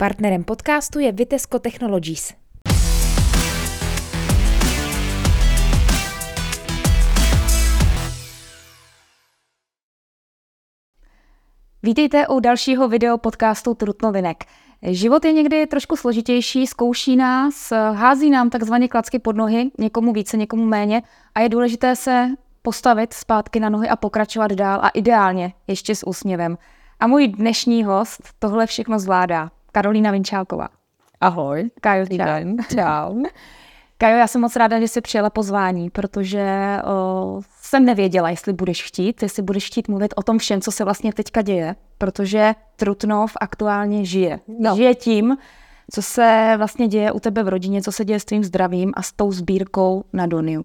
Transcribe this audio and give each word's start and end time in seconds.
Partnerem 0.00 0.44
podcastu 0.44 0.98
je 0.98 1.12
Vitesco 1.12 1.58
Technologies. 1.58 2.34
Vítejte 11.82 12.28
u 12.28 12.40
dalšího 12.40 12.88
video 12.88 13.18
podcastu 13.18 13.74
Trutnovinek. 13.74 14.44
Život 14.82 15.24
je 15.24 15.32
někdy 15.32 15.66
trošku 15.66 15.96
složitější, 15.96 16.66
zkouší 16.66 17.16
nás, 17.16 17.70
hází 17.70 18.30
nám 18.30 18.50
takzvaně 18.50 18.88
klacky 18.88 19.18
pod 19.18 19.36
nohy, 19.36 19.70
někomu 19.78 20.12
více, 20.12 20.36
někomu 20.36 20.66
méně 20.66 21.02
a 21.34 21.40
je 21.40 21.48
důležité 21.48 21.96
se 21.96 22.28
postavit 22.62 23.12
zpátky 23.12 23.60
na 23.60 23.68
nohy 23.68 23.88
a 23.88 23.96
pokračovat 23.96 24.52
dál 24.52 24.80
a 24.82 24.88
ideálně 24.88 25.52
ještě 25.66 25.94
s 25.94 26.06
úsměvem. 26.06 26.58
A 27.00 27.06
můj 27.06 27.28
dnešní 27.28 27.84
host 27.84 28.22
tohle 28.38 28.66
všechno 28.66 28.98
zvládá. 28.98 29.50
Karolína 29.72 30.10
Vinčálková. 30.10 30.68
Ahoj. 31.20 31.70
Kajo, 31.80 32.06
čau. 32.06 32.56
čau. 32.74 33.22
Kajo, 33.98 34.16
já 34.16 34.26
jsem 34.26 34.40
moc 34.40 34.56
ráda, 34.56 34.80
že 34.80 34.88
jsi 34.88 35.00
přijela 35.00 35.30
pozvání, 35.30 35.90
protože 35.90 36.76
o, 36.84 37.40
jsem 37.62 37.84
nevěděla, 37.84 38.30
jestli 38.30 38.52
budeš 38.52 38.84
chtít, 38.84 39.22
jestli 39.22 39.42
budeš 39.42 39.66
chtít 39.66 39.88
mluvit 39.88 40.14
o 40.16 40.22
tom 40.22 40.38
všem, 40.38 40.60
co 40.60 40.72
se 40.72 40.84
vlastně 40.84 41.12
teďka 41.12 41.42
děje, 41.42 41.74
protože 41.98 42.54
Trutnov 42.76 43.32
aktuálně 43.40 44.04
žije. 44.04 44.40
No. 44.58 44.76
Žije 44.76 44.94
tím, 44.94 45.36
co 45.90 46.02
se 46.02 46.54
vlastně 46.56 46.88
děje 46.88 47.12
u 47.12 47.20
tebe 47.20 47.42
v 47.42 47.48
rodině, 47.48 47.82
co 47.82 47.92
se 47.92 48.04
děje 48.04 48.20
s 48.20 48.24
tvým 48.24 48.44
zdravím 48.44 48.92
a 48.96 49.02
s 49.02 49.12
tou 49.12 49.32
sbírkou 49.32 50.04
na 50.12 50.26
Doniu. 50.26 50.64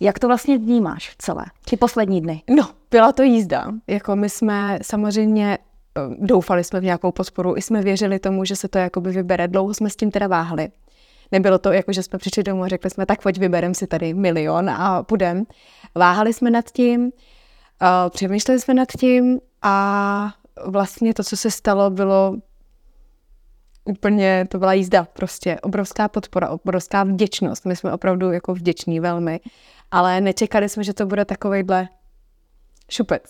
Jak 0.00 0.18
to 0.18 0.26
vlastně 0.26 0.58
vnímáš 0.58 1.14
celé, 1.18 1.44
ty 1.70 1.76
poslední 1.76 2.20
dny? 2.20 2.42
No, 2.56 2.68
byla 2.90 3.12
to 3.12 3.22
jízda. 3.22 3.64
Jako 3.86 4.16
my 4.16 4.28
jsme 4.28 4.78
samozřejmě 4.82 5.58
doufali 6.18 6.64
jsme 6.64 6.80
v 6.80 6.84
nějakou 6.84 7.12
podporu, 7.12 7.56
i 7.56 7.62
jsme 7.62 7.82
věřili 7.82 8.18
tomu, 8.18 8.44
že 8.44 8.56
se 8.56 8.68
to 8.68 8.78
jakoby 8.78 9.10
vybere. 9.10 9.48
Dlouho 9.48 9.74
jsme 9.74 9.90
s 9.90 9.96
tím 9.96 10.10
teda 10.10 10.26
váhali. 10.26 10.68
Nebylo 11.32 11.58
to 11.58 11.72
jako, 11.72 11.92
že 11.92 12.02
jsme 12.02 12.18
přišli 12.18 12.42
domů 12.42 12.62
a 12.62 12.68
řekli 12.68 12.90
jsme, 12.90 13.06
tak 13.06 13.22
pojď 13.22 13.38
vyberem 13.38 13.74
si 13.74 13.86
tady 13.86 14.14
milion 14.14 14.70
a 14.70 15.02
půjdem. 15.02 15.44
Váhali 15.94 16.32
jsme 16.32 16.50
nad 16.50 16.70
tím, 16.70 17.02
uh, 17.02 17.10
přemýšleli 18.10 18.60
jsme 18.60 18.74
nad 18.74 18.88
tím 18.98 19.40
a 19.62 20.34
vlastně 20.66 21.14
to, 21.14 21.24
co 21.24 21.36
se 21.36 21.50
stalo, 21.50 21.90
bylo 21.90 22.36
úplně, 23.84 24.46
to 24.48 24.58
byla 24.58 24.72
jízda 24.72 25.04
prostě, 25.04 25.60
obrovská 25.60 26.08
podpora, 26.08 26.50
obrovská 26.50 27.04
vděčnost. 27.04 27.66
My 27.66 27.76
jsme 27.76 27.92
opravdu 27.92 28.32
jako 28.32 28.54
vděční 28.54 29.00
velmi, 29.00 29.40
ale 29.90 30.20
nečekali 30.20 30.68
jsme, 30.68 30.84
že 30.84 30.94
to 30.94 31.06
bude 31.06 31.24
takovejhle 31.24 31.88
šupec. 32.90 33.22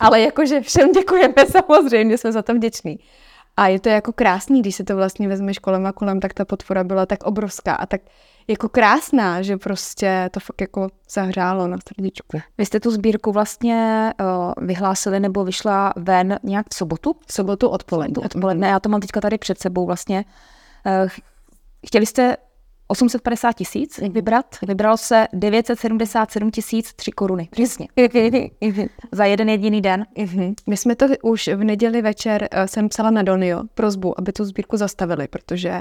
Ale 0.00 0.20
jakože 0.20 0.60
všem 0.60 0.92
děkujeme, 0.92 1.34
samozřejmě 1.50 2.18
jsme 2.18 2.32
za 2.32 2.42
to 2.42 2.54
vděční. 2.54 2.98
A 3.56 3.68
je 3.68 3.80
to 3.80 3.88
jako 3.88 4.12
krásný, 4.12 4.60
když 4.60 4.76
se 4.76 4.84
to 4.84 4.96
vlastně 4.96 5.28
vezmeš 5.28 5.58
kolem 5.58 5.86
a 5.86 5.92
kolem, 5.92 6.20
tak 6.20 6.34
ta 6.34 6.44
podpora 6.44 6.84
byla 6.84 7.06
tak 7.06 7.22
obrovská 7.24 7.74
a 7.74 7.86
tak 7.86 8.00
jako 8.48 8.68
krásná, 8.68 9.42
že 9.42 9.56
prostě 9.56 10.30
to 10.32 10.40
fakt 10.40 10.60
jako 10.60 10.88
zahřálo 11.10 11.66
na 11.66 11.78
srdíčku. 11.88 12.40
Vy 12.58 12.66
jste 12.66 12.80
tu 12.80 12.90
sbírku 12.90 13.32
vlastně 13.32 14.12
uh, 14.20 14.66
vyhlásili 14.66 15.20
nebo 15.20 15.44
vyšla 15.44 15.92
ven 15.96 16.38
nějak 16.42 16.66
v 16.72 16.74
sobotu? 16.74 17.16
V 17.26 17.32
sobotu 17.32 17.68
odpoledne. 17.68 18.22
Odpoledne, 18.24 18.68
já 18.68 18.80
to 18.80 18.88
mám 18.88 19.00
teďka 19.00 19.20
tady 19.20 19.38
před 19.38 19.58
sebou 19.58 19.86
vlastně. 19.86 20.24
Uh, 20.86 21.08
chtěli 21.86 22.06
jste 22.06 22.36
850 22.92 23.52
tisíc 23.52 23.98
vybrat, 23.98 24.46
vybralo 24.62 24.96
se 24.96 25.28
977 25.32 26.50
tisíc 26.50 26.94
3 26.94 27.10
koruny. 27.10 27.48
Přesně. 27.50 27.88
Za 29.12 29.24
jeden 29.24 29.48
jediný 29.48 29.80
den. 29.80 30.06
My 30.68 30.76
jsme 30.76 30.96
to 30.96 31.06
už 31.22 31.48
v 31.48 31.64
neděli 31.64 32.02
večer 32.02 32.48
uh, 32.56 32.64
jsem 32.64 32.88
psala 32.88 33.10
na 33.10 33.22
Donio 33.22 33.62
prozbu, 33.74 34.20
aby 34.20 34.32
tu 34.32 34.44
sbírku 34.44 34.76
zastavili, 34.76 35.28
protože 35.28 35.80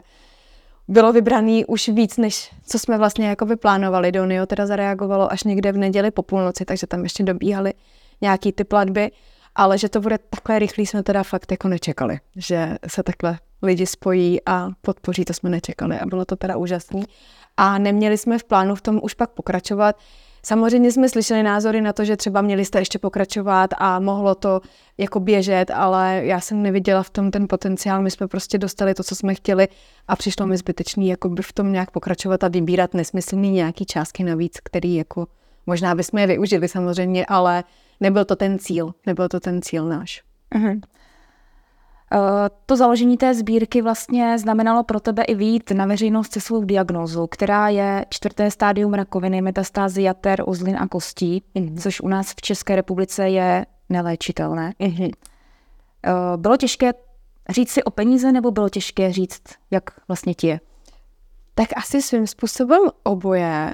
bylo 0.87 1.13
vybraný 1.13 1.65
už 1.65 1.89
víc, 1.89 2.17
než 2.17 2.51
co 2.65 2.79
jsme 2.79 2.97
vlastně 2.97 3.27
jako 3.27 3.45
vyplánovali. 3.45 4.11
Donio 4.11 4.45
teda 4.45 4.65
zareagovalo 4.65 5.31
až 5.31 5.43
někde 5.43 5.71
v 5.71 5.77
neděli 5.77 6.11
po 6.11 6.23
půlnoci, 6.23 6.65
takže 6.65 6.87
tam 6.87 7.03
ještě 7.03 7.23
dobíhaly 7.23 7.73
nějaký 8.21 8.51
ty 8.51 8.63
platby, 8.63 9.11
ale 9.55 9.77
že 9.77 9.89
to 9.89 10.01
bude 10.01 10.17
takhle 10.17 10.59
rychlý, 10.59 10.85
jsme 10.85 11.03
teda 11.03 11.23
fakt 11.23 11.51
jako 11.51 11.67
nečekali, 11.67 12.19
že 12.35 12.77
se 12.87 13.03
takhle 13.03 13.37
lidi 13.61 13.85
spojí 13.85 14.39
a 14.45 14.69
podpoří, 14.81 15.25
to 15.25 15.33
jsme 15.33 15.49
nečekali 15.49 15.99
a 15.99 16.05
bylo 16.05 16.25
to 16.25 16.35
teda 16.35 16.57
úžasné. 16.57 17.01
A 17.57 17.77
neměli 17.77 18.17
jsme 18.17 18.37
v 18.37 18.43
plánu 18.43 18.75
v 18.75 18.81
tom 18.81 18.99
už 19.03 19.13
pak 19.13 19.29
pokračovat. 19.29 19.95
Samozřejmě 20.45 20.91
jsme 20.91 21.09
slyšeli 21.09 21.43
názory 21.43 21.81
na 21.81 21.93
to, 21.93 22.05
že 22.05 22.17
třeba 22.17 22.41
měli 22.41 22.65
jste 22.65 22.79
ještě 22.79 22.99
pokračovat 22.99 23.69
a 23.77 23.99
mohlo 23.99 24.35
to 24.35 24.61
jako 24.97 25.19
běžet, 25.19 25.71
ale 25.71 26.21
já 26.23 26.39
jsem 26.39 26.63
neviděla 26.63 27.03
v 27.03 27.09
tom 27.09 27.31
ten 27.31 27.47
potenciál. 27.47 28.01
My 28.01 28.11
jsme 28.11 28.27
prostě 28.27 28.57
dostali 28.57 28.93
to, 28.93 29.03
co 29.03 29.15
jsme 29.15 29.35
chtěli 29.35 29.67
a 30.07 30.15
přišlo 30.15 30.47
mi 30.47 30.57
zbytečný 30.57 31.07
jako 31.07 31.29
by 31.29 31.41
v 31.41 31.53
tom 31.53 31.71
nějak 31.71 31.91
pokračovat 31.91 32.43
a 32.43 32.47
vybírat 32.47 32.93
nesmyslný 32.93 33.51
nějaký 33.51 33.85
částky 33.85 34.23
navíc, 34.23 34.59
který 34.63 34.95
jako 34.95 35.27
možná 35.65 35.95
bychom 35.95 36.19
je 36.19 36.27
využili 36.27 36.67
samozřejmě, 36.67 37.25
ale 37.25 37.63
nebyl 37.99 38.25
to 38.25 38.35
ten 38.35 38.59
cíl, 38.59 38.93
nebyl 39.05 39.27
to 39.27 39.39
ten 39.39 39.61
cíl 39.61 39.85
náš. 39.85 40.23
Uh-huh. 40.55 40.81
To 42.65 42.75
založení 42.75 43.17
té 43.17 43.33
sbírky 43.33 43.81
vlastně 43.81 44.39
znamenalo 44.39 44.83
pro 44.83 44.99
tebe 44.99 45.23
i 45.23 45.35
výjít 45.35 45.71
na 45.71 45.85
veřejnost 45.85 46.33
se 46.33 46.41
svou 46.41 46.63
diagnózou, 46.63 47.27
která 47.27 47.69
je 47.69 48.05
čtvrté 48.09 48.51
stádium 48.51 48.93
rakoviny, 48.93 49.41
metastázy 49.41 50.01
jater, 50.01 50.43
uzlin 50.47 50.77
a 50.77 50.87
kostí, 50.87 51.43
mm. 51.55 51.77
což 51.77 52.01
u 52.01 52.07
nás 52.07 52.31
v 52.31 52.41
České 52.41 52.75
republice 52.75 53.29
je 53.29 53.65
neléčitelné. 53.89 54.73
Mm. 54.79 55.09
Bylo 56.37 56.57
těžké 56.57 56.93
říct 57.49 57.71
si 57.71 57.83
o 57.83 57.91
peníze, 57.91 58.31
nebo 58.31 58.51
bylo 58.51 58.69
těžké 58.69 59.11
říct, 59.13 59.43
jak 59.71 59.83
vlastně 60.07 60.33
ti 60.33 60.47
je? 60.47 60.59
Tak 61.55 61.69
asi 61.75 62.01
svým 62.01 62.27
způsobem 62.27 62.81
oboje, 63.03 63.73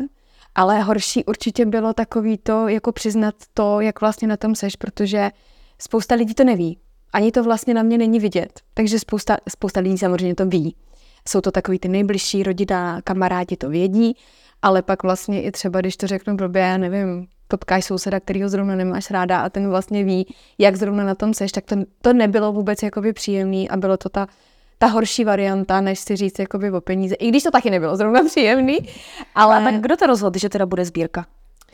ale 0.56 0.82
horší 0.82 1.26
určitě 1.26 1.66
bylo 1.66 1.94
takový 1.94 2.38
to, 2.38 2.68
jako 2.68 2.92
přiznat 2.92 3.36
to, 3.54 3.82
jak 3.82 4.02
vlastně 4.02 4.28
na 4.28 4.38
tom 4.38 4.56
seš, 4.56 4.76
protože 4.76 5.32
spousta 5.80 6.16
lidí 6.16 6.34
to 6.34 6.44
neví 6.44 6.80
ani 7.14 7.32
to 7.32 7.44
vlastně 7.44 7.74
na 7.74 7.84
mě 7.84 7.98
není 7.98 8.20
vidět. 8.20 8.60
Takže 8.74 9.00
spousta, 9.00 9.38
spousta 9.50 9.80
lidí 9.80 9.98
samozřejmě 9.98 10.36
to 10.36 10.46
ví. 10.46 10.76
Jsou 11.28 11.42
to 11.42 11.52
takový 11.52 11.80
ty 11.80 11.88
nejbližší 11.88 12.44
rodina, 12.44 13.02
kamarádi 13.02 13.58
to 13.58 13.70
vědí, 13.70 14.16
ale 14.62 14.82
pak 14.82 15.04
vlastně 15.04 15.44
i 15.44 15.52
třeba, 15.52 15.80
když 15.80 15.98
to 15.98 16.08
řeknu 16.08 16.36
blbě, 16.36 16.62
já 16.62 16.78
nevím, 16.78 17.28
potkáš 17.48 17.86
souseda, 17.86 18.20
který 18.20 18.44
ho 18.44 18.50
zrovna 18.50 18.76
nemáš 18.76 19.12
ráda 19.12 19.40
a 19.40 19.50
ten 19.50 19.70
vlastně 19.70 20.04
ví, 20.04 20.36
jak 20.58 20.76
zrovna 20.76 21.04
na 21.04 21.16
tom 21.16 21.34
seš, 21.34 21.52
tak 21.52 21.66
to, 21.66 21.76
to 22.02 22.14
nebylo 22.14 22.54
vůbec 22.54 22.84
jakoby 22.84 23.14
příjemný 23.14 23.70
a 23.70 23.78
bylo 23.78 23.98
to 23.98 24.10
ta, 24.10 24.28
ta 24.78 24.88
horší 24.88 25.26
varianta, 25.26 25.82
než 25.82 26.00
si 26.00 26.16
říct 26.16 26.40
jakoby 26.40 26.72
o 26.72 26.82
peníze. 26.82 27.16
I 27.16 27.30
když 27.30 27.44
to 27.44 27.52
taky 27.52 27.70
nebylo 27.70 27.96
zrovna 27.96 28.24
příjemný, 28.24 28.78
ale... 29.36 29.58
A 29.58 29.64
tak 29.64 29.76
kdo 29.82 29.98
to 29.98 30.06
rozhodl, 30.06 30.40
že 30.40 30.50
teda 30.50 30.66
bude 30.66 30.86
sbírka? 30.86 31.26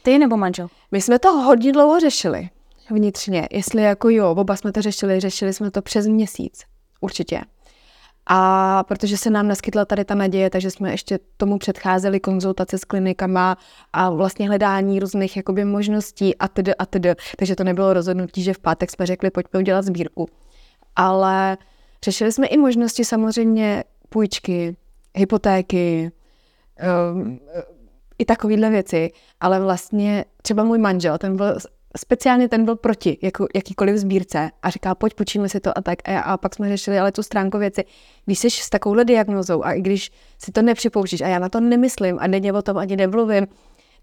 Ty 0.04 0.20
nebo 0.20 0.38
manžel? 0.38 0.68
My 0.92 1.02
jsme 1.02 1.20
to 1.20 1.32
hodně 1.32 1.72
dlouho 1.72 2.00
řešili 2.00 2.50
vnitřně, 2.92 3.48
jestli 3.52 3.82
jako 3.82 4.10
jo, 4.10 4.32
oba 4.32 4.56
jsme 4.56 4.72
to 4.72 4.82
řešili, 4.82 5.20
řešili 5.20 5.54
jsme 5.54 5.72
to 5.72 5.82
přes 5.82 6.08
měsíc, 6.08 6.64
určitě. 7.02 7.42
A 8.26 8.84
protože 8.84 9.18
se 9.18 9.30
nám 9.30 9.48
naskytla 9.48 9.86
tady 9.86 10.06
ta 10.06 10.16
naděje, 10.16 10.50
takže 10.50 10.72
jsme 10.72 10.92
ještě 10.92 11.20
tomu 11.38 11.58
předcházeli 11.58 12.20
konzultace 12.20 12.78
s 12.78 12.84
klinikama 12.84 13.58
a 13.94 14.10
vlastně 14.10 14.48
hledání 14.48 15.00
různých 15.00 15.38
jakoby 15.38 15.66
možností 15.66 16.38
a 16.38 16.48
tedy 16.48 16.76
a 16.76 16.86
tedy. 16.86 17.14
Takže 17.38 17.56
to 17.56 17.64
nebylo 17.64 17.94
rozhodnutí, 17.94 18.44
že 18.44 18.54
v 18.54 18.60
pátek 18.60 18.92
jsme 18.92 19.06
řekli, 19.06 19.30
pojďme 19.30 19.60
udělat 19.60 19.86
sbírku. 19.86 20.28
Ale 20.96 21.58
řešili 22.04 22.32
jsme 22.32 22.48
i 22.48 22.58
možnosti 22.58 23.06
samozřejmě 23.06 23.84
půjčky, 24.10 24.76
hypotéky, 25.16 26.12
um, 27.14 27.40
i 28.20 28.26
takovéhle 28.26 28.70
věci, 28.70 29.12
ale 29.40 29.60
vlastně 29.60 30.26
třeba 30.42 30.64
můj 30.64 30.78
manžel, 30.78 31.18
ten 31.18 31.38
byl 31.38 31.58
speciálně 31.98 32.50
ten 32.50 32.66
byl 32.66 32.76
proti 32.76 33.18
jako, 33.22 33.48
jakýkoliv 33.56 33.98
sbírce 33.98 34.52
a 34.64 34.70
říká, 34.70 34.96
pojď 34.96 35.14
počíme 35.14 35.50
si 35.50 35.60
to 35.60 35.78
a 35.78 35.82
tak. 35.82 36.10
A, 36.10 36.20
a 36.20 36.38
pak 36.38 36.56
jsme 36.56 36.70
řešili 36.70 37.00
ale 37.00 37.12
tu 37.12 37.24
stránku 37.24 37.58
věci. 37.58 37.86
Když 38.26 38.40
jsi 38.40 38.50
s 38.50 38.70
takovouhle 38.70 39.06
diagnozou 39.06 39.64
a 39.64 39.74
i 39.74 39.82
když 39.82 40.12
si 40.44 40.52
to 40.52 40.62
nepřipouštíš 40.62 41.22
a 41.22 41.28
já 41.28 41.40
na 41.40 41.50
to 41.50 41.60
nemyslím 41.60 42.18
a 42.20 42.28
denně 42.28 42.54
o 42.54 42.62
tom 42.62 42.78
ani 42.78 42.96
nemluvím, 42.96 43.48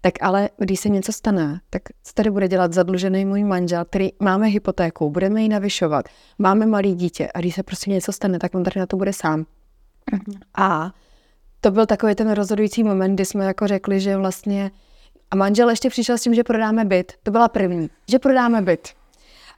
tak 0.01 0.13
ale 0.21 0.49
když 0.57 0.79
se 0.79 0.89
něco 0.89 1.11
stane, 1.13 1.61
tak 1.69 1.81
co 2.03 2.13
tady 2.13 2.31
bude 2.31 2.47
dělat 2.47 2.73
zadlužený 2.73 3.25
můj 3.25 3.43
manžel, 3.43 3.85
který 3.85 4.09
máme 4.19 4.47
hypotéku, 4.47 5.09
budeme 5.09 5.41
ji 5.41 5.49
navyšovat, 5.49 6.05
máme 6.39 6.65
malý 6.65 6.95
dítě 6.95 7.29
a 7.33 7.39
když 7.39 7.55
se 7.55 7.63
prostě 7.63 7.91
něco 7.91 8.11
stane, 8.11 8.39
tak 8.39 8.55
on 8.55 8.63
tady 8.63 8.79
na 8.79 8.85
to 8.85 8.97
bude 8.97 9.13
sám. 9.13 9.45
A 10.55 10.91
to 11.61 11.71
byl 11.71 11.85
takový 11.85 12.15
ten 12.15 12.31
rozhodující 12.31 12.83
moment, 12.83 13.15
kdy 13.15 13.25
jsme 13.25 13.45
jako 13.45 13.67
řekli, 13.67 13.99
že 13.99 14.17
vlastně 14.17 14.71
a 15.31 15.35
manžel 15.35 15.69
ještě 15.69 15.89
přišel 15.89 16.17
s 16.17 16.21
tím, 16.21 16.33
že 16.33 16.43
prodáme 16.43 16.85
byt. 16.85 17.11
To 17.23 17.31
byla 17.31 17.47
první, 17.47 17.89
že 18.09 18.19
prodáme 18.19 18.61
byt. 18.61 18.87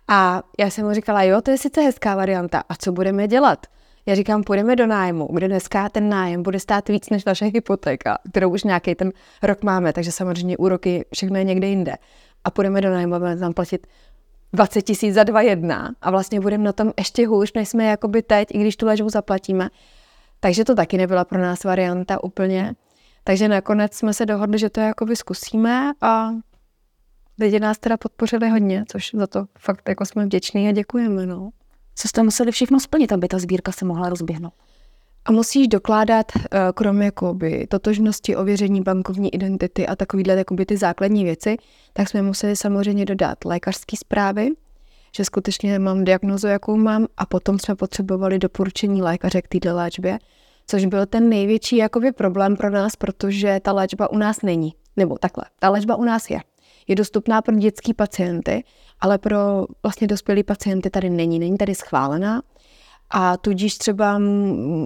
A 0.07 0.43
já 0.59 0.69
jsem 0.69 0.85
mu 0.85 0.93
říkala, 0.93 1.23
jo, 1.23 1.41
to 1.41 1.51
je 1.51 1.57
sice 1.57 1.81
hezká 1.81 2.15
varianta. 2.15 2.63
A 2.69 2.75
co 2.75 2.91
budeme 2.91 3.27
dělat? 3.27 3.65
Já 4.05 4.15
říkám, 4.15 4.43
půjdeme 4.43 4.75
do 4.75 4.87
nájmu, 4.87 5.29
kde 5.33 5.47
dneska 5.47 5.89
ten 5.89 6.09
nájem 6.09 6.43
bude 6.43 6.59
stát 6.59 6.89
víc 6.89 7.09
než 7.09 7.25
naše 7.25 7.45
hypotéka, 7.45 8.17
kterou 8.29 8.49
už 8.49 8.63
nějaký 8.63 8.95
ten 8.95 9.11
rok 9.43 9.63
máme, 9.63 9.93
takže 9.93 10.11
samozřejmě 10.11 10.57
úroky, 10.57 11.05
všechno 11.13 11.37
je 11.37 11.43
někde 11.43 11.67
jinde. 11.67 11.95
A 12.43 12.51
půjdeme 12.51 12.81
do 12.81 12.89
nájmu 12.89 13.15
a 13.15 13.19
budeme 13.19 13.39
tam 13.39 13.53
platit 13.53 13.87
20 14.53 14.81
tisíc 14.81 15.15
za 15.15 15.23
dva 15.23 15.41
jedna 15.41 15.95
a 16.01 16.11
vlastně 16.11 16.39
budeme 16.39 16.63
na 16.63 16.73
tom 16.73 16.91
ještě 16.97 17.27
hůř, 17.27 17.53
než 17.53 17.69
jsme 17.69 17.85
jakoby 17.85 18.21
teď, 18.21 18.47
i 18.51 18.59
když 18.59 18.75
tu 18.75 18.85
léčbu 18.85 19.09
zaplatíme. 19.09 19.69
Takže 20.39 20.65
to 20.65 20.75
taky 20.75 20.97
nebyla 20.97 21.25
pro 21.25 21.41
nás 21.41 21.63
varianta 21.63 22.23
úplně. 22.23 22.73
Takže 23.23 23.47
nakonec 23.47 23.93
jsme 23.93 24.13
se 24.13 24.25
dohodli, 24.25 24.59
že 24.59 24.69
to 24.69 24.79
jakoby 24.79 25.15
zkusíme 25.15 25.91
a 26.01 26.29
lidi 27.39 27.59
nás 27.59 27.77
teda 27.77 27.97
podpořili 27.97 28.49
hodně, 28.49 28.83
což 28.87 29.11
za 29.13 29.27
to 29.27 29.45
fakt 29.59 29.89
jako 29.89 30.05
jsme 30.05 30.25
vděční 30.25 30.69
a 30.69 30.71
děkujeme. 30.71 31.25
No. 31.25 31.49
Co 31.95 32.07
jste 32.07 32.23
museli 32.23 32.51
všechno 32.51 32.79
splnit, 32.79 33.11
aby 33.11 33.27
ta 33.27 33.39
sbírka 33.39 33.71
se 33.71 33.85
mohla 33.85 34.09
rozběhnout? 34.09 34.53
A 35.25 35.31
musíš 35.31 35.67
dokládat, 35.67 36.25
eh, 36.35 36.59
kromě 36.73 37.05
jakoby, 37.05 37.67
totožnosti, 37.69 38.35
ověření 38.35 38.81
bankovní 38.81 39.33
identity 39.33 39.87
a 39.87 39.95
takovýhle 39.95 40.33
jakoby, 40.33 40.65
ty 40.65 40.77
základní 40.77 41.23
věci, 41.23 41.57
tak 41.93 42.09
jsme 42.09 42.21
museli 42.21 42.55
samozřejmě 42.55 43.05
dodat 43.05 43.45
lékařské 43.45 43.97
zprávy, 43.97 44.49
že 45.15 45.25
skutečně 45.25 45.79
mám 45.79 46.03
diagnozu, 46.03 46.47
jakou 46.47 46.77
mám, 46.77 47.07
a 47.17 47.25
potom 47.25 47.59
jsme 47.59 47.75
potřebovali 47.75 48.39
doporučení 48.39 49.01
lékaře 49.01 49.41
k 49.41 49.47
této 49.47 49.75
léčbě, 49.75 50.19
což 50.67 50.85
byl 50.85 51.05
ten 51.05 51.29
největší 51.29 51.77
jakoby, 51.77 52.11
problém 52.11 52.55
pro 52.55 52.69
nás, 52.69 52.95
protože 52.95 53.59
ta 53.63 53.71
léčba 53.71 54.11
u 54.11 54.17
nás 54.17 54.41
není. 54.41 54.73
Nebo 54.97 55.17
takhle, 55.17 55.43
ta 55.59 55.69
léčba 55.69 55.95
u 55.95 56.03
nás 56.03 56.29
je. 56.29 56.39
Je 56.87 56.95
dostupná 56.95 57.41
pro 57.41 57.55
dětské 57.55 57.93
pacienty, 57.93 58.63
ale 58.99 59.17
pro 59.17 59.65
vlastně 59.83 60.07
dospělé 60.07 60.43
pacienty 60.43 60.89
tady 60.89 61.09
není, 61.09 61.39
není 61.39 61.57
tady 61.57 61.75
schválená. 61.75 62.41
A 63.09 63.37
tudíž 63.37 63.77
třeba 63.77 64.19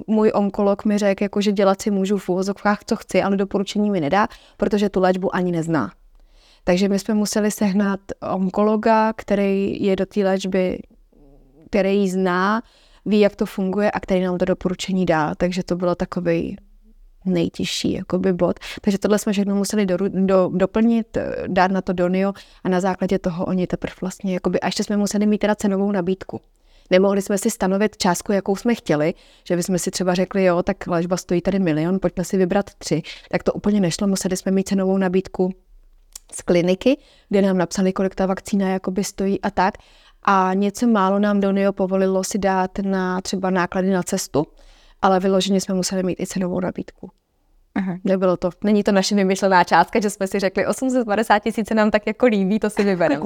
můj 0.08 0.32
onkolog 0.36 0.86
mi 0.86 0.98
řekl, 0.98 1.24
jako, 1.24 1.42
že 1.42 1.52
dělat 1.52 1.82
si 1.82 1.92
můžu 1.92 2.18
v 2.18 2.30
úvozovkách, 2.30 2.80
co 2.86 2.96
chci, 2.96 3.24
ale 3.24 3.38
doporučení 3.38 3.92
mi 3.92 4.02
nedá, 4.02 4.28
protože 4.58 4.90
tu 4.90 5.00
léčbu 5.00 5.36
ani 5.36 5.52
nezná. 5.52 5.92
Takže 6.64 6.90
my 6.90 7.00
jsme 7.00 7.14
museli 7.14 7.52
sehnat 7.52 8.00
onkologa, 8.32 9.14
který 9.14 9.84
je 9.84 9.96
do 9.96 10.06
té 10.06 10.24
léčby, 10.24 10.80
který 11.70 12.00
ji 12.00 12.10
zná, 12.10 12.62
ví, 13.08 13.20
jak 13.20 13.36
to 13.36 13.46
funguje 13.46 13.92
a 13.92 14.00
který 14.00 14.22
nám 14.22 14.38
to 14.38 14.46
doporučení 14.46 15.06
dá. 15.06 15.36
Takže 15.36 15.64
to 15.64 15.76
bylo 15.76 15.96
takový 15.96 16.58
nejtěžší 17.26 17.94
jakoby 17.94 18.34
bod. 18.34 18.60
Takže 18.82 18.98
tohle 18.98 19.20
jsme 19.20 19.34
všechno 19.34 19.56
museli 19.56 19.86
do, 19.86 19.98
do, 20.10 20.50
doplnit, 20.54 21.18
dát 21.48 21.72
na 21.72 21.82
to 21.82 21.94
Donio 21.94 22.34
a 22.64 22.70
na 22.70 22.80
základě 22.80 23.20
toho 23.20 23.46
oni 23.46 23.68
teprve 23.68 23.94
vlastně, 24.02 24.34
jakoby, 24.34 24.60
a 24.60 24.66
ještě 24.66 24.84
jsme 24.84 24.98
museli 24.98 25.26
mít 25.26 25.38
teda 25.38 25.56
cenovou 25.56 25.92
nabídku. 25.92 26.42
Nemohli 26.90 27.22
jsme 27.22 27.38
si 27.38 27.52
stanovit 27.52 27.98
částku, 27.98 28.32
jakou 28.32 28.56
jsme 28.56 28.76
chtěli, 28.76 29.14
že 29.44 29.56
bychom 29.56 29.80
si 29.80 29.92
třeba 29.92 30.14
řekli, 30.14 30.44
jo, 30.44 30.64
tak 30.64 30.88
léčba 30.88 31.18
stojí 31.18 31.42
tady 31.42 31.60
milion, 31.60 32.00
pojďme 32.02 32.24
si 32.24 32.38
vybrat 32.38 32.66
tři. 32.78 33.02
Tak 33.32 33.44
to 33.44 33.54
úplně 33.54 33.80
nešlo, 33.80 34.08
museli 34.08 34.38
jsme 34.38 34.52
mít 34.52 34.68
cenovou 34.68 34.98
nabídku 34.98 35.54
z 36.32 36.42
kliniky, 36.42 36.98
kde 37.30 37.42
nám 37.42 37.58
napsali, 37.58 37.94
kolik 37.94 38.16
ta 38.16 38.26
vakcína 38.26 38.70
jakoby 38.70 39.04
stojí 39.04 39.42
a 39.42 39.50
tak. 39.50 39.78
A 40.30 40.54
něco 40.54 40.88
málo 40.88 41.20
nám 41.20 41.40
Donio 41.40 41.74
povolilo 41.74 42.24
si 42.24 42.38
dát 42.38 42.72
na 42.82 43.22
třeba 43.22 43.50
náklady 43.50 43.90
na 43.90 44.04
cestu, 44.04 44.46
ale 45.02 45.20
vyloženě 45.20 45.62
jsme 45.62 45.76
museli 45.76 46.04
mít 46.04 46.20
i 46.20 46.28
cenovou 46.28 46.60
nabídku. 46.60 47.12
Aha. 47.76 47.98
Nebylo 48.04 48.38
to, 48.38 48.50
není 48.64 48.84
to 48.84 48.92
naše 48.92 49.16
vymyšlená 49.16 49.64
částka, 49.64 50.00
že 50.00 50.10
jsme 50.10 50.28
si 50.28 50.40
řekli 50.40 50.68
850 50.68 51.40
tisíc 51.40 51.70
nám 51.70 51.92
tak 51.92 52.08
jako 52.08 52.26
líbí, 52.26 52.60
to 52.60 52.70
si 52.70 52.84
vybereme. 52.84 53.22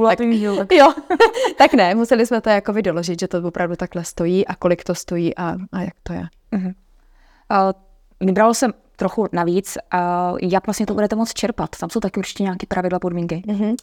tak, 0.58 0.72
jo, 0.72 0.94
tak 1.58 1.74
ne, 1.74 1.96
museli 1.96 2.26
jsme 2.26 2.42
to 2.42 2.50
jako 2.50 2.74
vydoložit, 2.74 3.20
že 3.20 3.28
to 3.28 3.48
opravdu 3.48 3.76
takhle 3.76 4.04
stojí 4.04 4.48
a 4.48 4.56
kolik 4.56 4.84
to 4.84 4.96
stojí 4.96 5.38
a, 5.38 5.56
a 5.72 5.82
jak 5.82 5.94
to 6.04 6.14
je. 6.14 6.24
Uh-huh. 6.54 6.68
Uh, 6.68 7.72
vybralo 8.28 8.54
jsem 8.54 8.74
trochu 8.96 9.28
navíc, 9.32 9.78
uh, 9.94 10.38
jak 10.42 10.68
vlastně 10.68 10.86
to 10.86 10.94
budete 10.94 11.16
moct 11.16 11.34
čerpat. 11.34 11.70
Tam 11.80 11.90
jsou 11.90 12.00
taky 12.00 12.20
určitě 12.20 12.44
nějaké 12.44 12.68
pravidla, 12.68 13.00
podmínky. 13.00 13.44
Uh-huh. 13.48 13.70
Uh, 13.70 13.76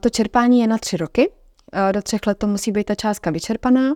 to 0.00 0.10
čerpání 0.10 0.60
je 0.60 0.66
na 0.66 0.78
tři 0.78 0.96
roky. 0.96 1.30
Uh, 1.74 1.92
do 1.92 2.02
třech 2.02 2.26
let 2.26 2.38
to 2.38 2.46
musí 2.46 2.72
být 2.72 2.84
ta 2.84 2.94
částka 2.94 3.30
vyčerpaná. 3.30 3.94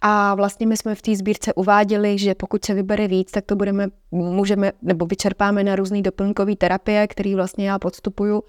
A 0.00 0.34
vlastně 0.34 0.66
my 0.66 0.76
jsme 0.76 0.94
v 0.94 1.02
té 1.02 1.16
sbírce 1.16 1.54
uváděli, 1.54 2.18
že 2.18 2.34
pokud 2.34 2.64
se 2.64 2.74
vybere 2.74 3.08
víc, 3.08 3.30
tak 3.30 3.44
to 3.44 3.56
budeme, 3.56 3.88
můžeme, 4.10 4.72
nebo 4.82 5.06
vyčerpáme 5.06 5.64
na 5.64 5.76
různé 5.76 6.02
doplňkové 6.02 6.56
terapie, 6.56 7.06
které 7.06 7.36
vlastně 7.36 7.70
já 7.70 7.78
podstupuju. 7.78 8.42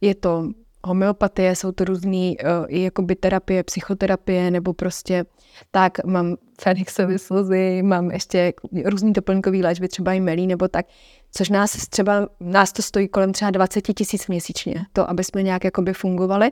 Je 0.00 0.14
to 0.14 0.48
homeopatie, 0.84 1.56
jsou 1.56 1.72
to 1.72 1.84
různé 1.84 2.30
uh, 2.30 2.66
jakoby 2.68 3.16
terapie, 3.16 3.62
psychoterapie, 3.62 4.50
nebo 4.50 4.72
prostě 4.72 5.24
tak 5.70 6.04
mám 6.04 6.36
Fenixovy 6.60 7.18
slzy, 7.18 7.82
mám 7.82 8.10
ještě 8.10 8.52
různý 8.84 9.12
doplňkový 9.12 9.62
léčby, 9.62 9.88
třeba 9.88 10.12
i 10.12 10.20
melí, 10.20 10.46
nebo 10.46 10.68
tak, 10.68 10.86
což 11.32 11.48
nás 11.48 11.88
třeba, 11.88 12.28
nás 12.40 12.72
to 12.72 12.82
stojí 12.82 13.08
kolem 13.08 13.32
třeba 13.32 13.50
20 13.50 13.80
tisíc 13.80 14.26
měsíčně, 14.26 14.74
to, 14.92 15.10
aby 15.10 15.24
jsme 15.24 15.42
nějak 15.42 15.64
jakoby 15.64 15.92
fungovali, 15.92 16.50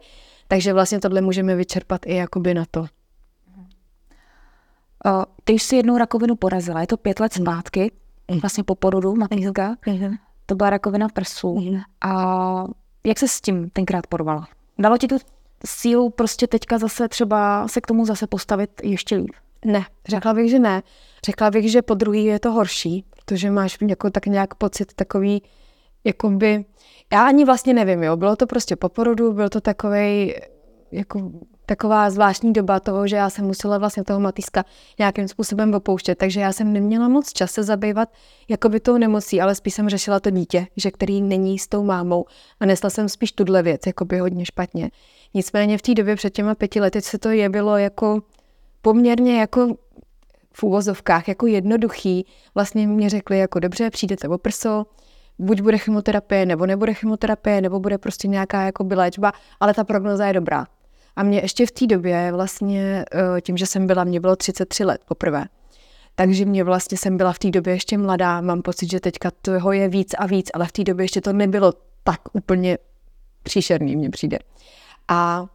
takže 0.51 0.73
vlastně 0.73 1.01
tohle 1.01 1.21
můžeme 1.21 1.57
vyčerpat 1.57 2.07
i 2.07 2.15
jakoby 2.15 2.55
na 2.55 2.65
to. 2.71 2.81
Uh, 2.81 2.87
ty 5.45 5.53
jsi 5.53 5.77
jednou 5.77 5.99
rakovinu 5.99 6.37
porazila, 6.37 6.81
je 6.81 6.87
to 6.87 6.97
pět 6.97 7.21
let 7.21 7.33
zpátky, 7.33 7.93
mm. 8.31 8.41
vlastně 8.41 8.65
po 8.65 8.75
porodu 8.75 9.15
maminka. 9.15 9.77
Mm. 9.87 10.17
To 10.47 10.55
byla 10.55 10.71
rakovina 10.71 11.09
prsu. 11.09 11.59
Mm. 11.59 11.81
A 12.01 12.65
jak 13.07 13.19
se 13.19 13.29
s 13.29 13.41
tím 13.41 13.71
tenkrát 13.71 14.07
porovala? 14.07 14.49
Dalo 14.79 14.99
ti 14.99 15.09
tu 15.09 15.17
sílu 15.67 16.11
prostě 16.11 16.47
teďka 16.47 16.79
zase 16.79 17.09
třeba 17.09 17.69
se 17.69 17.81
k 17.81 17.87
tomu 17.87 18.07
zase 18.07 18.27
postavit 18.27 18.71
ještě 18.83 19.17
líp? 19.17 19.33
Ne, 19.65 19.85
řekla 20.09 20.35
bych, 20.35 20.51
že 20.51 20.59
ne. 20.59 20.83
Řekla 21.25 21.51
bych, 21.51 21.71
že 21.71 21.83
po 21.83 21.95
druhý 21.95 22.25
je 22.25 22.41
to 22.41 22.53
horší, 22.53 23.05
protože 23.11 23.51
máš 23.51 23.79
jako 23.89 24.11
tak 24.11 24.27
nějak 24.27 24.55
pocit 24.55 24.95
takový, 24.95 25.43
jakoby, 26.05 26.65
já 27.13 27.27
ani 27.27 27.45
vlastně 27.45 27.75
nevím, 27.75 28.03
jo, 28.03 28.17
bylo 28.17 28.37
to 28.37 28.47
prostě 28.47 28.77
po 28.77 28.89
porodu, 28.89 29.33
byl 29.33 29.49
to 29.49 29.61
takový 29.61 30.35
jako 30.93 31.31
taková 31.67 32.11
zvláštní 32.11 32.53
doba 32.53 32.81
toho, 32.81 33.07
že 33.07 33.17
já 33.17 33.31
jsem 33.31 33.45
musela 33.45 33.79
vlastně 33.79 34.05
toho 34.05 34.21
Matýska 34.21 34.65
nějakým 34.99 35.29
způsobem 35.29 35.75
opouštět, 35.75 36.19
takže 36.19 36.41
já 36.41 36.53
jsem 36.53 36.73
neměla 36.73 37.09
moc 37.09 37.33
čas 37.33 37.51
se 37.51 37.63
zabývat 37.63 38.09
jakoby 38.49 38.81
tou 38.81 38.97
nemocí, 38.99 39.41
ale 39.41 39.55
spíš 39.55 39.75
jsem 39.75 39.89
řešila 39.89 40.21
to 40.21 40.31
dítě, 40.31 40.67
že 40.77 40.91
který 40.91 41.23
není 41.23 41.59
s 41.59 41.69
tou 41.69 41.85
mámou 41.85 42.25
a 42.61 42.67
nesla 42.67 42.91
jsem 42.91 43.09
spíš 43.09 43.33
tuhle 43.33 43.63
věc, 43.63 43.87
jakoby 43.87 44.19
hodně 44.19 44.47
špatně. 44.47 44.91
Nicméně 45.35 45.79
v 45.79 45.83
té 45.83 45.95
době 45.95 46.17
před 46.17 46.31
těma 46.31 46.55
pěti 46.55 46.81
lety 46.81 47.01
se 47.01 47.19
to 47.19 47.29
jevilo 47.29 47.77
jako 47.77 48.23
poměrně 48.83 49.41
jako 49.41 49.75
v 50.53 50.63
úvozovkách 50.63 51.29
jako 51.29 51.47
jednoduchý. 51.47 52.27
Vlastně 52.55 52.87
mě 52.87 53.11
řekli 53.11 53.39
jako 53.39 53.61
dobře, 53.61 53.91
přijdete 53.91 54.29
o 54.29 54.39
prso, 54.39 54.87
buď 55.41 55.61
bude 55.61 55.79
chemoterapie, 55.79 56.47
nebo 56.47 56.67
nebude 56.67 56.95
chemoterapie, 56.95 57.61
nebo 57.61 57.81
bude 57.81 57.99
prostě 57.99 58.29
nějaká 58.29 58.63
jako 58.63 58.87
léčba, 58.95 59.33
ale 59.61 59.75
ta 59.75 59.85
prognoza 59.85 60.27
je 60.27 60.33
dobrá. 60.33 60.67
A 61.17 61.23
mě 61.23 61.39
ještě 61.39 61.67
v 61.67 61.71
té 61.71 61.87
době 61.87 62.33
vlastně, 62.33 63.05
eh, 63.15 63.41
tím, 63.41 63.57
že 63.57 63.67
jsem 63.67 63.87
byla, 63.87 64.05
mě 64.05 64.21
bylo 64.21 64.37
33 64.37 64.85
let 64.85 65.01
poprvé, 65.09 65.45
takže 66.15 66.45
mě 66.45 66.65
vlastně 66.65 66.99
jsem 66.99 67.17
byla 67.17 67.33
v 67.33 67.39
té 67.39 67.51
době 67.51 67.73
ještě 67.73 67.99
mladá, 67.99 68.41
mám 68.41 68.63
pocit, 68.63 68.91
že 68.91 69.01
teďka 69.01 69.31
toho 69.43 69.73
je 69.73 69.89
víc 69.89 70.15
a 70.19 70.27
víc, 70.27 70.51
ale 70.55 70.67
v 70.67 70.73
té 70.73 70.85
době 70.85 71.05
ještě 71.05 71.21
to 71.21 71.33
nebylo 71.33 71.73
tak 72.05 72.21
úplně 72.33 72.79
příšerný, 73.43 73.97
mně 73.97 74.11
přijde. 74.11 74.39
A 75.09 75.47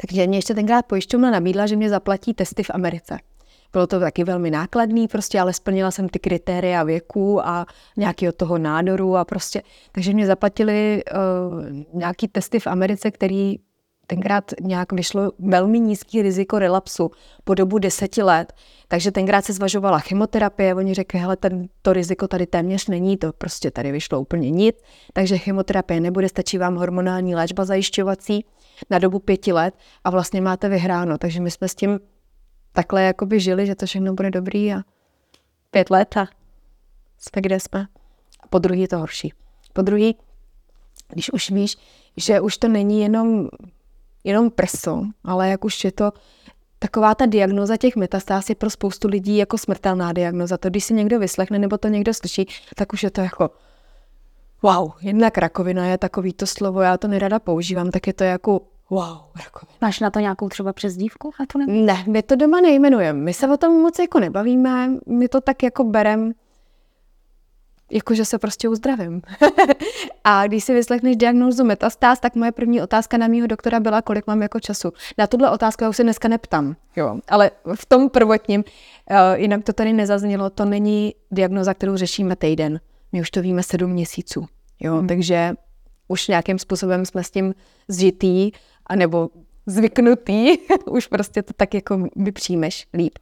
takže 0.00 0.26
mě 0.26 0.38
ještě 0.38 0.54
tenkrát 0.54 0.86
pojišťovna 0.86 1.30
nabídla, 1.30 1.66
že 1.66 1.76
mě 1.76 1.90
zaplatí 1.90 2.34
testy 2.34 2.62
v 2.62 2.70
Americe. 2.70 3.18
Bylo 3.76 3.86
to 3.86 4.00
taky 4.00 4.24
velmi 4.24 4.50
nákladný, 4.50 5.08
prostě, 5.08 5.40
ale 5.40 5.52
splnila 5.52 5.90
jsem 5.90 6.08
ty 6.08 6.18
kritéria 6.18 6.82
věku 6.82 7.46
a 7.46 7.66
nějakého 7.96 8.32
toho 8.32 8.58
nádoru 8.58 9.16
a 9.16 9.24
prostě, 9.24 9.62
takže 9.92 10.12
mě 10.12 10.26
zaplatili 10.26 11.04
uh, 11.04 11.98
nějaký 12.00 12.28
testy 12.28 12.60
v 12.60 12.66
Americe, 12.66 13.10
který 13.10 13.56
tenkrát 14.06 14.52
nějak 14.60 14.92
vyšlo 14.92 15.32
velmi 15.38 15.80
nízký 15.80 16.22
riziko 16.22 16.58
relapsu 16.58 17.10
po 17.44 17.54
dobu 17.54 17.78
deseti 17.78 18.22
let, 18.22 18.52
takže 18.88 19.12
tenkrát 19.12 19.44
se 19.44 19.52
zvažovala 19.52 19.98
chemoterapie, 19.98 20.74
oni 20.74 20.94
řekli, 20.94 21.20
hele, 21.20 21.36
ten, 21.36 21.68
to 21.82 21.92
riziko 21.92 22.28
tady 22.28 22.46
téměř 22.46 22.88
není, 22.88 23.16
to 23.16 23.32
prostě 23.32 23.70
tady 23.70 23.92
vyšlo 23.92 24.20
úplně 24.20 24.50
nic, 24.50 24.76
takže 25.12 25.38
chemoterapie 25.38 26.00
nebude, 26.00 26.28
stačí 26.28 26.58
vám 26.58 26.76
hormonální 26.76 27.34
léčba 27.34 27.64
zajišťovací 27.64 28.44
na 28.90 28.98
dobu 28.98 29.18
pěti 29.18 29.52
let 29.52 29.74
a 30.04 30.10
vlastně 30.10 30.40
máte 30.40 30.68
vyhráno, 30.68 31.18
takže 31.18 31.40
my 31.40 31.50
jsme 31.50 31.68
s 31.68 31.74
tím 31.74 31.98
takhle 32.76 33.02
jakoby 33.02 33.40
žili, 33.40 33.66
že 33.66 33.74
to 33.74 33.86
všechno 33.86 34.14
bude 34.14 34.30
dobrý 34.30 34.72
a 34.72 34.82
pět 35.70 35.90
let 35.90 36.16
a 36.16 36.28
jsme 37.18 37.42
kde 37.42 37.60
jsme. 37.60 37.86
A 38.40 38.46
po 38.46 38.58
druhý 38.58 38.80
je 38.80 38.88
to 38.88 38.98
horší. 38.98 39.32
Po 39.72 39.82
druhý, 39.82 40.16
když 41.08 41.32
už 41.32 41.50
víš, 41.50 41.76
že 42.16 42.40
už 42.40 42.58
to 42.58 42.68
není 42.68 43.00
jenom 43.00 43.48
jenom 44.24 44.50
prso, 44.50 45.02
ale 45.24 45.48
jak 45.48 45.64
už 45.64 45.84
je 45.84 45.92
to 45.92 46.12
taková 46.78 47.14
ta 47.14 47.26
diagnoza 47.26 47.76
těch 47.76 47.96
metastáz 47.96 48.48
je 48.48 48.54
pro 48.54 48.70
spoustu 48.70 49.08
lidí 49.08 49.36
jako 49.36 49.58
smrtelná 49.58 50.12
diagnoza. 50.12 50.56
To, 50.56 50.70
když 50.70 50.84
si 50.84 50.94
někdo 50.94 51.18
vyslechne 51.18 51.58
nebo 51.58 51.78
to 51.78 51.88
někdo 51.88 52.14
slyší, 52.14 52.46
tak 52.74 52.92
už 52.92 53.02
je 53.02 53.10
to 53.10 53.20
jako 53.20 53.50
wow, 54.62 54.92
jednak 55.00 55.38
rakovina 55.38 55.86
je 55.86 55.98
takový 55.98 56.32
to 56.32 56.46
slovo, 56.46 56.80
já 56.80 56.96
to 56.96 57.08
nerada 57.08 57.38
používám, 57.38 57.90
tak 57.90 58.06
je 58.06 58.12
to 58.12 58.24
jako 58.24 58.60
wow, 58.90 59.18
rakovina. 59.44 59.78
Máš 59.80 60.00
na 60.00 60.10
to 60.10 60.18
nějakou 60.18 60.48
třeba 60.48 60.72
přezdívku? 60.72 61.30
A 61.40 61.46
to 61.52 61.58
ne, 61.66 62.04
my 62.06 62.22
to 62.22 62.36
doma 62.36 62.60
nejmenujeme. 62.60 63.20
My 63.20 63.34
se 63.34 63.48
o 63.48 63.56
tom 63.56 63.72
moc 63.72 63.98
jako 63.98 64.20
nebavíme, 64.20 64.90
my 65.06 65.28
to 65.28 65.40
tak 65.40 65.62
jako 65.62 65.84
berem 65.84 66.32
jakože 67.90 68.24
se 68.24 68.38
prostě 68.38 68.68
uzdravím. 68.68 69.22
a 70.24 70.46
když 70.46 70.64
si 70.64 70.74
vyslechneš 70.74 71.16
diagnózu 71.16 71.64
metastáz, 71.64 72.20
tak 72.20 72.34
moje 72.34 72.52
první 72.52 72.82
otázka 72.82 73.18
na 73.18 73.26
mýho 73.26 73.46
doktora 73.46 73.80
byla, 73.80 74.02
kolik 74.02 74.26
mám 74.26 74.42
jako 74.42 74.60
času. 74.60 74.92
Na 75.18 75.26
tuhle 75.26 75.50
otázku 75.50 75.84
já 75.84 75.90
už 75.90 75.96
se 75.96 76.02
dneska 76.02 76.28
neptám, 76.28 76.76
jo. 76.96 77.18
ale 77.28 77.50
v 77.74 77.86
tom 77.86 78.10
prvotním, 78.10 78.64
uh, 79.10 79.16
jinak 79.34 79.64
to 79.64 79.72
tady 79.72 79.92
nezaznělo, 79.92 80.50
to 80.50 80.64
není 80.64 81.14
diagnoza, 81.30 81.74
kterou 81.74 81.96
řešíme 81.96 82.36
týden. 82.36 82.80
My 83.12 83.20
už 83.20 83.30
to 83.30 83.42
víme 83.42 83.62
sedm 83.62 83.90
měsíců, 83.90 84.46
jo, 84.80 84.96
hmm. 84.96 85.06
takže 85.06 85.54
už 86.08 86.28
nějakým 86.28 86.58
způsobem 86.58 87.06
jsme 87.06 87.24
s 87.24 87.30
tím 87.30 87.54
zžitý, 87.88 88.50
anebo 88.86 89.28
zvyknutý, 89.66 90.58
už 90.90 91.06
prostě 91.06 91.42
to 91.42 91.52
tak 91.56 91.74
jako 91.74 91.98
vypřijmeš 92.16 92.86
líp. 92.94 93.18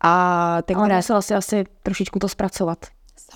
A 0.00 0.62
tenkrát... 0.62 0.84
Ale 0.84 0.96
musela 0.96 1.22
si 1.22 1.34
asi 1.34 1.64
trošičku 1.82 2.18
to 2.18 2.28
zpracovat 2.28 2.78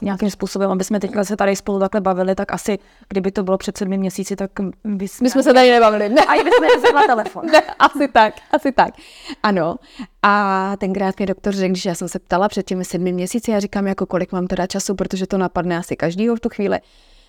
nějakým 0.02 0.30
způsobem, 0.30 0.70
aby 0.70 0.84
jsme 0.84 1.00
teďka 1.00 1.24
se 1.24 1.36
tady 1.36 1.56
spolu 1.56 1.78
takhle 1.78 2.00
bavili, 2.00 2.34
tak 2.34 2.52
asi, 2.52 2.78
kdyby 3.08 3.32
to 3.32 3.42
bylo 3.42 3.58
před 3.58 3.76
sedmi 3.76 3.98
měsíci, 3.98 4.36
tak 4.36 4.50
by 4.84 5.08
jsme... 5.08 5.24
My 5.24 5.30
jsme 5.30 5.42
se 5.42 5.54
tady 5.54 5.70
nebavili. 5.70 6.08
Ne. 6.08 6.24
A 6.28 6.44
bychom 6.44 6.64
nezvedla 6.74 7.06
telefon. 7.06 7.46
Ne, 7.52 7.62
asi 7.78 8.08
tak, 8.08 8.34
asi 8.52 8.72
tak. 8.72 8.94
Ano. 9.42 9.76
A 10.22 10.76
tenkrát 10.76 11.18
mě 11.18 11.26
doktor 11.26 11.54
řekl, 11.54 11.74
že 11.74 11.88
já 11.88 11.94
jsem 11.94 12.08
se 12.08 12.18
ptala 12.18 12.48
před 12.48 12.66
těmi 12.66 12.84
sedmi 12.84 13.12
měsíci, 13.12 13.50
já 13.50 13.60
říkám, 13.60 13.86
jako 13.86 14.06
kolik 14.06 14.32
mám 14.32 14.46
teda 14.46 14.66
času, 14.66 14.94
protože 14.94 15.26
to 15.26 15.38
napadne 15.38 15.78
asi 15.78 15.96
každýho 15.96 16.36
v 16.36 16.40
tu 16.40 16.48
chvíli. 16.48 16.78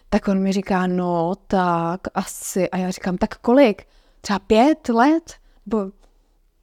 Tak 0.10 0.28
on 0.28 0.40
mi 0.40 0.52
říká, 0.52 0.88
no 0.88 1.34
tak 1.48 2.02
asi. 2.14 2.70
A 2.70 2.78
já 2.78 2.90
říkám, 2.90 3.18
tak 3.18 3.38
kolik? 3.38 3.84
Třeba 4.22 4.40
pět 4.40 4.90
let? 4.90 5.34
Nebo 5.66 5.92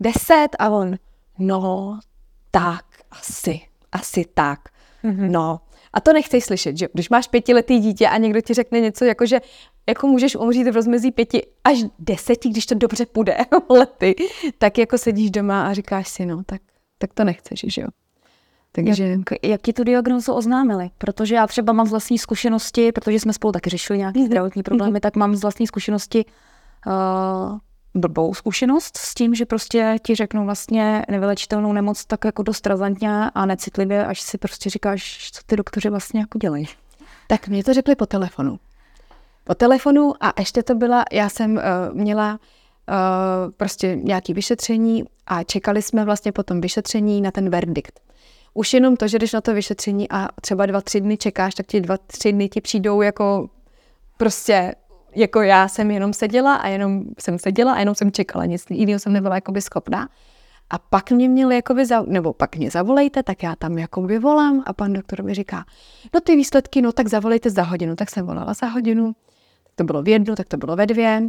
deset? 0.00 0.48
A 0.58 0.70
on, 0.70 0.96
no 1.38 1.98
tak 2.50 2.84
asi, 3.10 3.60
asi 3.92 4.24
tak. 4.34 4.68
Mm-hmm. 5.04 5.30
No, 5.30 5.60
a 5.92 6.00
to 6.00 6.12
nechceš 6.12 6.44
slyšet, 6.44 6.78
že 6.78 6.88
když 6.92 7.08
máš 7.08 7.28
pětiletý 7.28 7.78
dítě 7.78 8.08
a 8.08 8.16
někdo 8.16 8.40
ti 8.40 8.54
řekne 8.54 8.80
něco 8.80 9.04
jako, 9.04 9.26
že 9.26 9.40
jako 9.88 10.06
můžeš 10.06 10.36
umřít 10.36 10.66
v 10.68 10.74
rozmezí 10.74 11.12
pěti 11.12 11.46
až 11.64 11.78
deseti, 11.98 12.48
když 12.48 12.66
to 12.66 12.74
dobře 12.74 13.06
půjde 13.06 13.36
lety, 13.70 14.14
tak 14.58 14.78
jako 14.78 14.98
sedíš 14.98 15.30
doma 15.30 15.66
a 15.66 15.72
říkáš 15.72 16.08
si, 16.08 16.26
no, 16.26 16.42
tak, 16.46 16.62
tak 16.98 17.14
to 17.14 17.24
nechceš, 17.24 17.64
že 17.68 17.82
jo. 17.82 17.88
Takže... 18.72 19.04
Jak, 19.04 19.20
jak 19.42 19.62
ti 19.62 19.72
tu 19.72 19.84
diagnózu 19.84 20.32
oznámili? 20.32 20.90
Protože 20.98 21.34
já 21.34 21.46
třeba 21.46 21.72
mám 21.72 21.86
z 21.86 21.90
vlastní 21.90 22.18
zkušenosti, 22.18 22.92
protože 22.92 23.20
jsme 23.20 23.32
spolu 23.32 23.52
taky 23.52 23.70
řešili 23.70 23.98
nějaké 23.98 24.24
zdravotní 24.26 24.62
problémy, 24.62 25.00
tak 25.00 25.16
mám 25.16 25.34
z 25.34 25.42
vlastní 25.42 25.66
zkušenosti 25.66 26.24
uh, 26.86 27.58
blbou 27.94 28.34
zkušenost 28.34 28.96
s 28.96 29.14
tím, 29.14 29.34
že 29.34 29.46
prostě 29.46 29.96
ti 30.02 30.14
řeknou 30.14 30.44
vlastně 30.44 31.04
nevylečitelnou 31.10 31.72
nemoc 31.72 32.04
tak 32.04 32.24
jako 32.24 32.42
dost 32.42 32.66
razantně 32.66 33.30
a 33.34 33.46
necitlivě, 33.46 34.06
až 34.06 34.20
si 34.20 34.38
prostě 34.38 34.70
říkáš, 34.70 35.30
co 35.32 35.42
ty 35.46 35.56
doktoři 35.56 35.90
vlastně 35.90 36.20
jako 36.20 36.38
dělají. 36.38 36.68
Tak 37.26 37.48
mě 37.48 37.64
to 37.64 37.74
řekli 37.74 37.94
po 37.94 38.06
telefonu. 38.06 38.58
Po 39.44 39.54
telefonu 39.54 40.12
a 40.20 40.32
ještě 40.38 40.62
to 40.62 40.74
byla, 40.74 41.04
já 41.12 41.28
jsem 41.28 41.56
uh, 41.56 41.62
měla 41.92 42.32
uh, 42.32 43.52
prostě 43.56 43.96
nějaké 43.96 44.34
vyšetření 44.34 45.04
a 45.26 45.42
čekali 45.42 45.82
jsme 45.82 46.04
vlastně 46.04 46.32
po 46.32 46.42
tom 46.42 46.60
vyšetření 46.60 47.20
na 47.20 47.30
ten 47.30 47.50
verdikt. 47.50 48.00
Už 48.54 48.72
jenom 48.72 48.96
to, 48.96 49.08
že 49.08 49.18
jdeš 49.18 49.32
na 49.32 49.40
to 49.40 49.54
vyšetření 49.54 50.10
a 50.10 50.28
třeba 50.40 50.66
dva, 50.66 50.80
tři 50.80 51.00
dny 51.00 51.16
čekáš, 51.16 51.54
tak 51.54 51.66
ti 51.66 51.80
dva, 51.80 51.96
tři 52.06 52.32
dny 52.32 52.48
ti 52.48 52.60
přijdou 52.60 53.02
jako 53.02 53.48
prostě 54.16 54.74
jako 55.16 55.42
já 55.42 55.68
jsem 55.68 55.90
jenom 55.90 56.12
seděla 56.12 56.54
a 56.54 56.68
jenom 56.68 57.02
jsem 57.18 57.38
seděla 57.38 57.72
a 57.72 57.78
jenom 57.78 57.94
jsem 57.94 58.12
čekala, 58.12 58.44
nic 58.44 58.64
jiného 58.70 58.98
jsem 58.98 59.12
nebyla 59.12 59.34
jakoby 59.34 59.60
schopná. 59.60 60.08
A 60.70 60.78
pak 60.78 61.10
mě 61.10 61.28
měli 61.28 61.54
jakoby, 61.54 61.86
za, 61.86 62.02
nebo 62.02 62.32
pak 62.32 62.56
mě 62.56 62.70
zavolejte, 62.70 63.22
tak 63.22 63.42
já 63.42 63.56
tam 63.56 63.78
jakoby 63.78 64.18
volám 64.18 64.62
a 64.66 64.72
pan 64.72 64.92
doktor 64.92 65.22
mi 65.22 65.34
říká, 65.34 65.64
no 66.14 66.20
ty 66.20 66.36
výsledky, 66.36 66.82
no 66.82 66.92
tak 66.92 67.08
zavolejte 67.08 67.50
za 67.50 67.62
hodinu. 67.62 67.96
Tak 67.96 68.10
jsem 68.10 68.26
volala 68.26 68.54
za 68.54 68.66
hodinu, 68.66 69.12
tak 69.62 69.72
to 69.74 69.84
bylo 69.84 70.02
v 70.02 70.08
jednu, 70.08 70.34
tak 70.34 70.48
to 70.48 70.56
bylo 70.56 70.76
ve 70.76 70.86
dvě, 70.86 71.22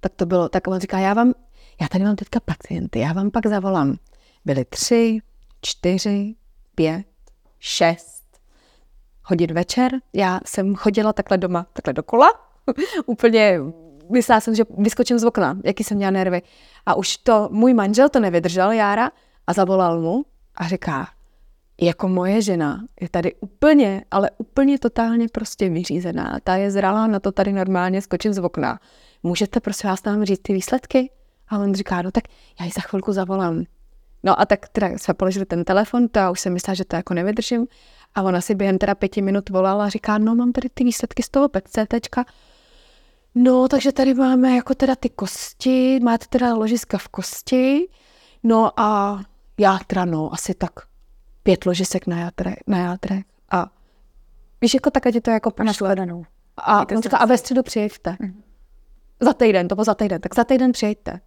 tak 0.00 0.12
to 0.16 0.26
bylo, 0.26 0.48
tak 0.48 0.66
on 0.66 0.78
říká, 0.78 0.98
já 0.98 1.14
vám, 1.14 1.32
já 1.80 1.88
tady 1.88 2.04
mám 2.04 2.16
teďka 2.16 2.40
pacienty, 2.40 2.98
já 2.98 3.12
vám 3.12 3.30
pak 3.30 3.46
zavolám. 3.46 3.96
Byly 4.44 4.64
tři, 4.64 5.18
čtyři, 5.60 6.34
pět, 6.74 7.06
šest 7.58 8.22
hodin 9.24 9.54
večer. 9.54 9.92
Já 10.12 10.40
jsem 10.46 10.74
chodila 10.74 11.12
takhle 11.12 11.38
doma, 11.38 11.66
takhle 11.72 11.92
dokola, 11.92 12.51
úplně 13.06 13.60
myslela 14.10 14.40
jsem, 14.40 14.54
že 14.54 14.64
vyskočím 14.78 15.18
z 15.18 15.24
okna, 15.24 15.58
jaký 15.64 15.84
jsem 15.84 15.96
měla 15.96 16.10
nervy. 16.10 16.42
A 16.86 16.94
už 16.94 17.16
to, 17.16 17.48
můj 17.52 17.74
manžel 17.74 18.08
to 18.08 18.20
nevydržel, 18.20 18.72
Jára, 18.72 19.10
a 19.46 19.52
zavolal 19.52 20.00
mu 20.00 20.24
a 20.56 20.68
říká, 20.68 21.08
jako 21.80 22.08
moje 22.08 22.42
žena 22.42 22.84
je 23.00 23.08
tady 23.08 23.34
úplně, 23.40 24.04
ale 24.10 24.30
úplně 24.38 24.78
totálně 24.78 25.26
prostě 25.32 25.68
vyřízená. 25.68 26.38
Ta 26.44 26.56
je 26.56 26.70
zralá 26.70 27.06
na 27.06 27.20
to 27.20 27.32
tady 27.32 27.52
normálně 27.52 28.02
skočit 28.02 28.34
z 28.34 28.38
okna. 28.38 28.80
Můžete 29.22 29.60
prosím 29.60 29.90
vás 29.90 30.04
nám 30.04 30.24
říct 30.24 30.42
ty 30.42 30.52
výsledky? 30.52 31.10
A 31.48 31.58
on 31.58 31.74
říká, 31.74 32.02
no 32.02 32.10
tak 32.10 32.24
já 32.60 32.66
ji 32.66 32.72
za 32.74 32.80
chvilku 32.80 33.12
zavolám. 33.12 33.64
No 34.22 34.40
a 34.40 34.46
tak 34.46 34.68
teda 34.68 34.88
jsme 34.88 35.14
položili 35.14 35.46
ten 35.46 35.64
telefon, 35.64 36.08
to 36.08 36.18
já 36.18 36.30
už 36.30 36.40
jsem 36.40 36.52
myslela, 36.52 36.74
že 36.74 36.84
to 36.84 36.96
jako 36.96 37.14
nevydržím. 37.14 37.66
A 38.14 38.22
ona 38.22 38.40
si 38.40 38.54
během 38.54 38.78
teda 38.78 38.94
pěti 38.94 39.22
minut 39.22 39.48
volala 39.48 39.84
a 39.84 39.88
říká, 39.88 40.18
no 40.18 40.34
mám 40.34 40.52
tady 40.52 40.68
ty 40.74 40.84
výsledky 40.84 41.22
z 41.22 41.28
toho 41.28 41.48
PET-CTčka, 41.48 42.24
No, 43.34 43.68
takže 43.68 43.92
tady 43.92 44.14
máme 44.14 44.56
jako 44.56 44.74
teda 44.74 44.96
ty 44.96 45.10
kosti, 45.10 46.00
máte 46.02 46.26
teda 46.26 46.54
ložiska 46.54 46.98
v 46.98 47.08
kosti, 47.08 47.88
no 48.42 48.80
a 48.80 49.20
játra, 49.58 50.04
no, 50.04 50.32
asi 50.32 50.54
tak 50.54 50.72
pět 51.42 51.66
ložisek 51.66 52.06
na, 52.06 52.18
játre, 52.18 52.54
na 52.66 52.78
játre. 52.78 53.20
A 53.50 53.70
víš, 54.60 54.74
jako 54.74 54.90
takhle 54.90 55.12
ti 55.12 55.20
to 55.20 55.30
jako 55.30 55.50
pošle. 55.50 55.96
A 56.56 56.86
říká, 57.02 57.16
a 57.18 57.26
ve 57.26 57.38
středu 57.38 57.62
přijeďte. 57.62 58.10
Mm-hmm. 58.10 58.42
Za 59.20 59.32
týden, 59.32 59.68
to 59.68 59.74
bylo 59.74 59.84
za 59.84 59.94
týden, 59.94 60.20
tak 60.20 60.34
za 60.34 60.44
týden 60.44 60.72
přijeďte. 60.72 61.20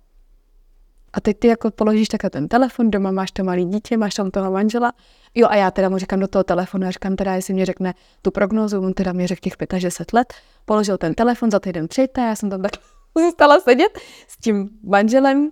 A 1.15 1.21
teď 1.21 1.39
ty 1.39 1.47
jako 1.47 1.71
položíš 1.71 2.07
takhle 2.07 2.29
ten 2.29 2.47
telefon, 2.47 2.91
doma 2.91 3.11
máš 3.11 3.31
to 3.31 3.43
malé 3.43 3.63
dítě, 3.63 3.97
máš 3.97 4.13
tam 4.13 4.31
toho 4.31 4.51
manžela. 4.51 4.93
Jo 5.35 5.47
a 5.49 5.55
já 5.55 5.71
teda 5.71 5.89
mu 5.89 5.97
říkám 5.97 6.19
do 6.19 6.27
toho 6.27 6.43
telefonu 6.43 6.87
a 6.87 6.91
říkám 6.91 7.15
teda, 7.15 7.35
jestli 7.35 7.53
mě 7.53 7.65
řekne 7.65 7.93
tu 8.21 8.31
prognózu, 8.31 8.81
on 8.81 8.93
teda 8.93 9.13
mě 9.13 9.27
řekl 9.27 9.39
těch 9.43 9.81
65 9.81 10.17
let, 10.17 10.33
položil 10.65 10.97
ten 10.97 11.13
telefon, 11.13 11.51
za 11.51 11.59
týden 11.59 11.87
přijďte, 11.87 12.21
já 12.21 12.35
jsem 12.35 12.49
tam 12.49 12.61
tak 12.61 12.71
zůstala 13.17 13.59
sedět 13.59 13.99
s 14.27 14.37
tím 14.37 14.69
manželem, 14.83 15.51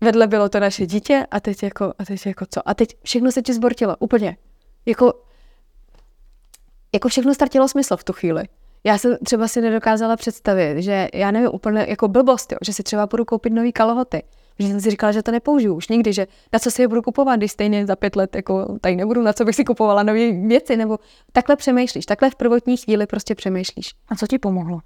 vedle 0.00 0.26
bylo 0.26 0.48
to 0.48 0.60
naše 0.60 0.86
dítě 0.86 1.26
a 1.30 1.40
teď 1.40 1.62
jako, 1.62 1.92
a 1.98 2.04
teď 2.04 2.26
jako 2.26 2.46
co? 2.50 2.68
A 2.68 2.74
teď 2.74 2.96
všechno 3.04 3.32
se 3.32 3.42
ti 3.42 3.54
zbortilo, 3.54 3.96
úplně. 3.98 4.36
Jako, 4.86 5.12
jako 6.94 7.08
všechno 7.08 7.34
ztratilo 7.34 7.68
smysl 7.68 7.96
v 7.96 8.04
tu 8.04 8.12
chvíli. 8.12 8.44
Já 8.84 8.98
jsem 8.98 9.16
třeba 9.24 9.48
si 9.48 9.60
nedokázala 9.60 10.16
představit, 10.16 10.82
že 10.82 11.08
já 11.14 11.30
nevím, 11.30 11.50
úplně 11.52 11.86
jako 11.88 12.08
blbost, 12.08 12.52
jo, 12.52 12.58
že 12.62 12.72
si 12.72 12.82
třeba 12.82 13.06
budu 13.06 13.24
koupit 13.24 13.52
nový 13.52 13.72
kalhoty 13.72 14.22
že 14.58 14.68
jsem 14.68 14.80
si 14.80 14.90
říkala, 14.90 15.12
že 15.12 15.22
to 15.22 15.30
nepoužiju 15.30 15.74
už 15.74 15.88
nikdy, 15.88 16.12
že 16.12 16.26
na 16.52 16.58
co 16.58 16.70
si 16.70 16.82
je 16.82 16.88
budu 16.88 17.02
kupovat, 17.02 17.38
když 17.38 17.52
stejně 17.52 17.86
za 17.86 17.96
pět 17.96 18.16
let 18.16 18.36
jako 18.36 18.78
tady 18.80 18.96
nebudu, 18.96 19.22
na 19.22 19.32
co 19.32 19.44
bych 19.44 19.56
si 19.56 19.64
kupovala 19.64 20.02
nové 20.02 20.32
věci, 20.32 20.76
nebo 20.76 20.98
takhle 21.32 21.56
přemýšlíš, 21.56 22.06
takhle 22.06 22.30
v 22.30 22.34
prvotní 22.34 22.76
chvíli 22.76 23.06
prostě 23.06 23.34
přemýšlíš. 23.34 23.90
A 24.08 24.14
co 24.16 24.26
ti 24.26 24.38
pomohlo? 24.38 24.80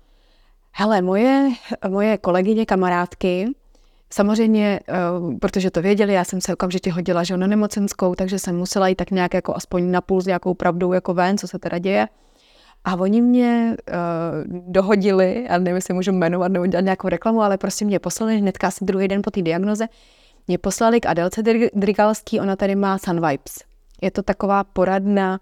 Hele, 0.72 1.02
moje, 1.02 1.50
moje 1.88 2.18
kolegyně, 2.18 2.66
kamarádky, 2.66 3.48
Samozřejmě, 4.10 4.80
uh, 5.20 5.38
protože 5.38 5.70
to 5.70 5.82
věděli, 5.82 6.12
já 6.12 6.24
jsem 6.24 6.40
se 6.40 6.52
okamžitě 6.52 6.92
hodila 6.92 7.24
že 7.24 7.36
na 7.36 7.46
nemocenskou, 7.46 8.14
takže 8.14 8.38
jsem 8.38 8.56
musela 8.56 8.88
jít 8.88 8.94
tak 8.94 9.10
nějak 9.10 9.34
jako 9.34 9.56
aspoň 9.56 9.90
na 9.90 10.00
půl 10.00 10.20
s 10.20 10.26
nějakou 10.26 10.54
pravdou 10.54 10.92
jako 10.92 11.14
ven, 11.14 11.38
co 11.38 11.48
se 11.48 11.58
teda 11.58 11.78
děje. 11.78 12.08
A 12.86 12.96
oni 12.96 13.20
mě 13.20 13.76
uh, 13.88 14.58
dohodili, 14.72 15.48
a 15.48 15.58
nevím, 15.58 15.74
jestli 15.74 15.94
můžu 15.94 16.12
jmenovat 16.12 16.52
nebo 16.52 16.66
dělat 16.66 16.84
nějakou 16.84 17.08
reklamu, 17.08 17.42
ale 17.42 17.58
prostě 17.58 17.84
mě 17.84 17.98
poslali 17.98 18.38
hnedka 18.38 18.66
asi 18.66 18.84
druhý 18.84 19.08
den 19.08 19.22
po 19.22 19.30
té 19.30 19.42
diagnoze, 19.42 19.88
mě 20.48 20.58
poslali 20.58 21.00
k 21.00 21.06
Adelce 21.06 21.42
Drigalský, 21.74 22.40
ona 22.40 22.56
tady 22.56 22.74
má 22.74 22.98
Sun 22.98 23.28
Vibes. 23.28 23.58
Je 24.02 24.10
to 24.10 24.22
taková 24.22 24.64
poradna, 24.64 25.40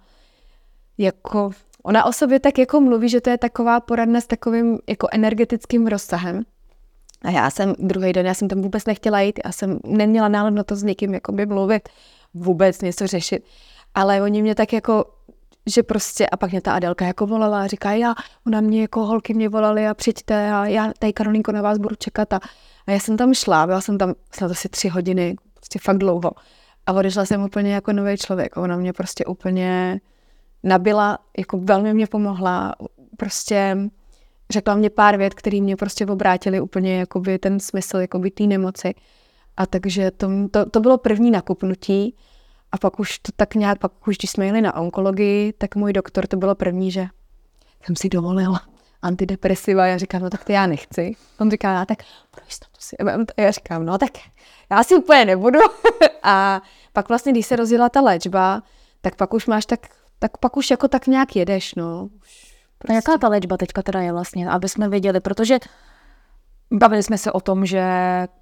jako, 0.99 1.51
ona 1.83 2.05
o 2.05 2.13
sobě 2.13 2.41
tak 2.41 2.59
jako 2.59 2.81
mluví, 2.81 3.09
že 3.09 3.21
to 3.21 3.31
je 3.31 3.39
taková 3.39 3.81
poradna 3.81 4.21
s 4.21 4.27
takovým 4.27 4.79
jako 4.89 5.09
energetickým 5.13 5.87
rozsahem. 5.87 6.43
A 7.23 7.31
já 7.31 7.51
jsem 7.51 7.75
druhý 7.79 8.13
den, 8.13 8.27
já 8.27 8.35
jsem 8.35 8.49
tam 8.49 8.63
vůbec 8.63 8.87
nechtěla 8.87 9.21
jít, 9.21 9.41
já 9.45 9.53
jsem 9.53 9.79
neměla 9.87 10.29
náladu 10.29 10.57
na 10.57 10.65
to 10.65 10.77
s 10.77 10.83
někým 10.83 11.15
jakoby 11.15 11.47
mluvit, 11.47 11.89
vůbec 12.35 12.81
něco 12.81 13.07
řešit. 13.07 13.45
Ale 13.95 14.23
oni 14.23 14.43
mě 14.43 14.55
tak 14.55 14.73
jako 14.73 15.05
že 15.67 15.83
prostě, 15.83 16.27
a 16.27 16.37
pak 16.37 16.51
mě 16.51 16.61
ta 16.61 16.73
Adelka 16.73 17.07
jako 17.07 17.27
volala 17.27 17.63
a 17.63 17.67
říká, 17.67 17.93
já, 17.93 18.15
ona 18.47 18.61
mě 18.61 18.81
jako 18.81 19.07
holky 19.07 19.35
mě 19.35 19.49
volali 19.49 19.87
a 19.89 19.95
přijďte 19.95 20.53
a 20.53 20.67
já 20.67 20.93
tady 20.99 21.13
Karolínko 21.13 21.53
na 21.53 21.63
vás 21.63 21.79
budu 21.79 21.97
čekat 21.97 22.33
a, 22.33 22.41
a 22.87 22.91
já 22.91 22.99
jsem 22.99 23.17
tam 23.17 23.35
šla, 23.35 23.67
byla 23.67 23.81
jsem 23.81 23.99
tam 23.99 24.15
snad 24.35 24.51
asi 24.51 24.69
tři 24.69 24.89
hodiny, 24.89 25.37
prostě 25.55 25.79
fakt 25.79 25.99
dlouho. 25.99 26.33
A 26.87 26.93
odešla 26.93 27.25
jsem 27.25 27.43
úplně 27.43 27.75
jako 27.75 27.93
nový 27.93 28.17
člověk, 28.17 28.57
ona 28.57 28.77
mě 28.77 28.93
prostě 28.93 29.25
úplně 29.25 30.01
nabila, 30.63 31.19
jako 31.39 31.59
velmi 31.59 31.95
mě 31.95 32.07
pomohla, 32.07 32.75
prostě 33.17 33.77
řekla 34.51 34.75
mě 34.75 34.91
pár 34.91 35.17
vět, 35.17 35.35
které 35.35 35.61
mě 35.61 35.77
prostě 35.77 36.07
obrátily 36.07 36.61
úplně 36.61 36.99
jakoby 36.99 37.39
ten 37.39 37.61
smysl 37.61 37.97
jakoby 37.97 38.31
té 38.31 38.45
nemoci. 38.45 38.95
A 39.57 39.67
takže 39.67 40.11
to, 40.11 40.29
to, 40.51 40.71
to 40.71 40.81
bylo 40.81 40.99
první 40.99 41.31
nakupnutí 41.31 42.17
A 42.75 42.79
pak 42.79 43.01
už 43.01 43.19
to 43.19 43.33
tak 43.37 43.55
nějak, 43.55 43.79
pak 43.79 44.09
už 44.09 44.17
když 44.19 44.31
jsme 44.31 44.47
jeli 44.47 44.61
na 44.61 44.77
onkologii, 44.77 45.53
tak 45.53 45.77
můj 45.77 45.93
doktor 45.93 46.27
to 46.27 46.37
bylo 46.37 46.55
první, 46.55 46.91
že 46.91 47.07
jsem 47.85 47.97
si 47.97 48.09
dovolila 48.09 48.61
antidepresiva. 49.03 49.87
Já 49.87 49.99
říkám, 49.99 50.23
no 50.23 50.31
tak 50.31 50.45
ty 50.45 50.53
já 50.53 50.67
nechci. 50.67 51.17
On 51.41 51.51
říká, 51.51 51.73
já 51.73 51.85
tak 51.85 51.99
pro 52.31 52.45
jistotu 52.47 52.77
si 52.79 52.97
A 53.37 53.41
já 53.41 53.51
říkám, 53.51 53.87
no 53.87 53.99
tak 53.99 54.11
já 54.71 54.85
si 54.85 54.95
úplně 54.95 55.25
nebudu. 55.25 55.59
a 56.23 56.63
pak 56.93 57.09
vlastně, 57.09 57.33
když 57.33 57.47
se 57.47 57.57
rozjela 57.57 57.89
ta 57.89 58.01
léčba, 58.01 58.63
tak 59.01 59.17
pak 59.17 59.35
už 59.35 59.47
máš 59.47 59.67
tak, 59.67 59.81
tak 60.19 60.39
pak 60.39 60.57
už 60.57 60.71
jako 60.71 60.89
tak 60.89 61.07
nějak 61.07 61.37
jedeš, 61.37 61.75
no. 61.75 62.09
Prostě. 62.79 62.93
A 62.93 62.95
jaká 62.95 63.19
ta 63.19 63.29
léčba 63.29 63.57
teďka 63.57 63.83
teda 63.83 64.01
je 64.01 64.13
vlastně, 64.13 64.49
aby 64.49 64.69
jsme 64.69 64.89
věděli, 64.89 65.21
protože 65.21 65.59
Bavili 66.73 67.03
jsme 67.03 67.19
se 67.19 67.33
o 67.33 67.41
tom, 67.41 67.67
že 67.67 67.85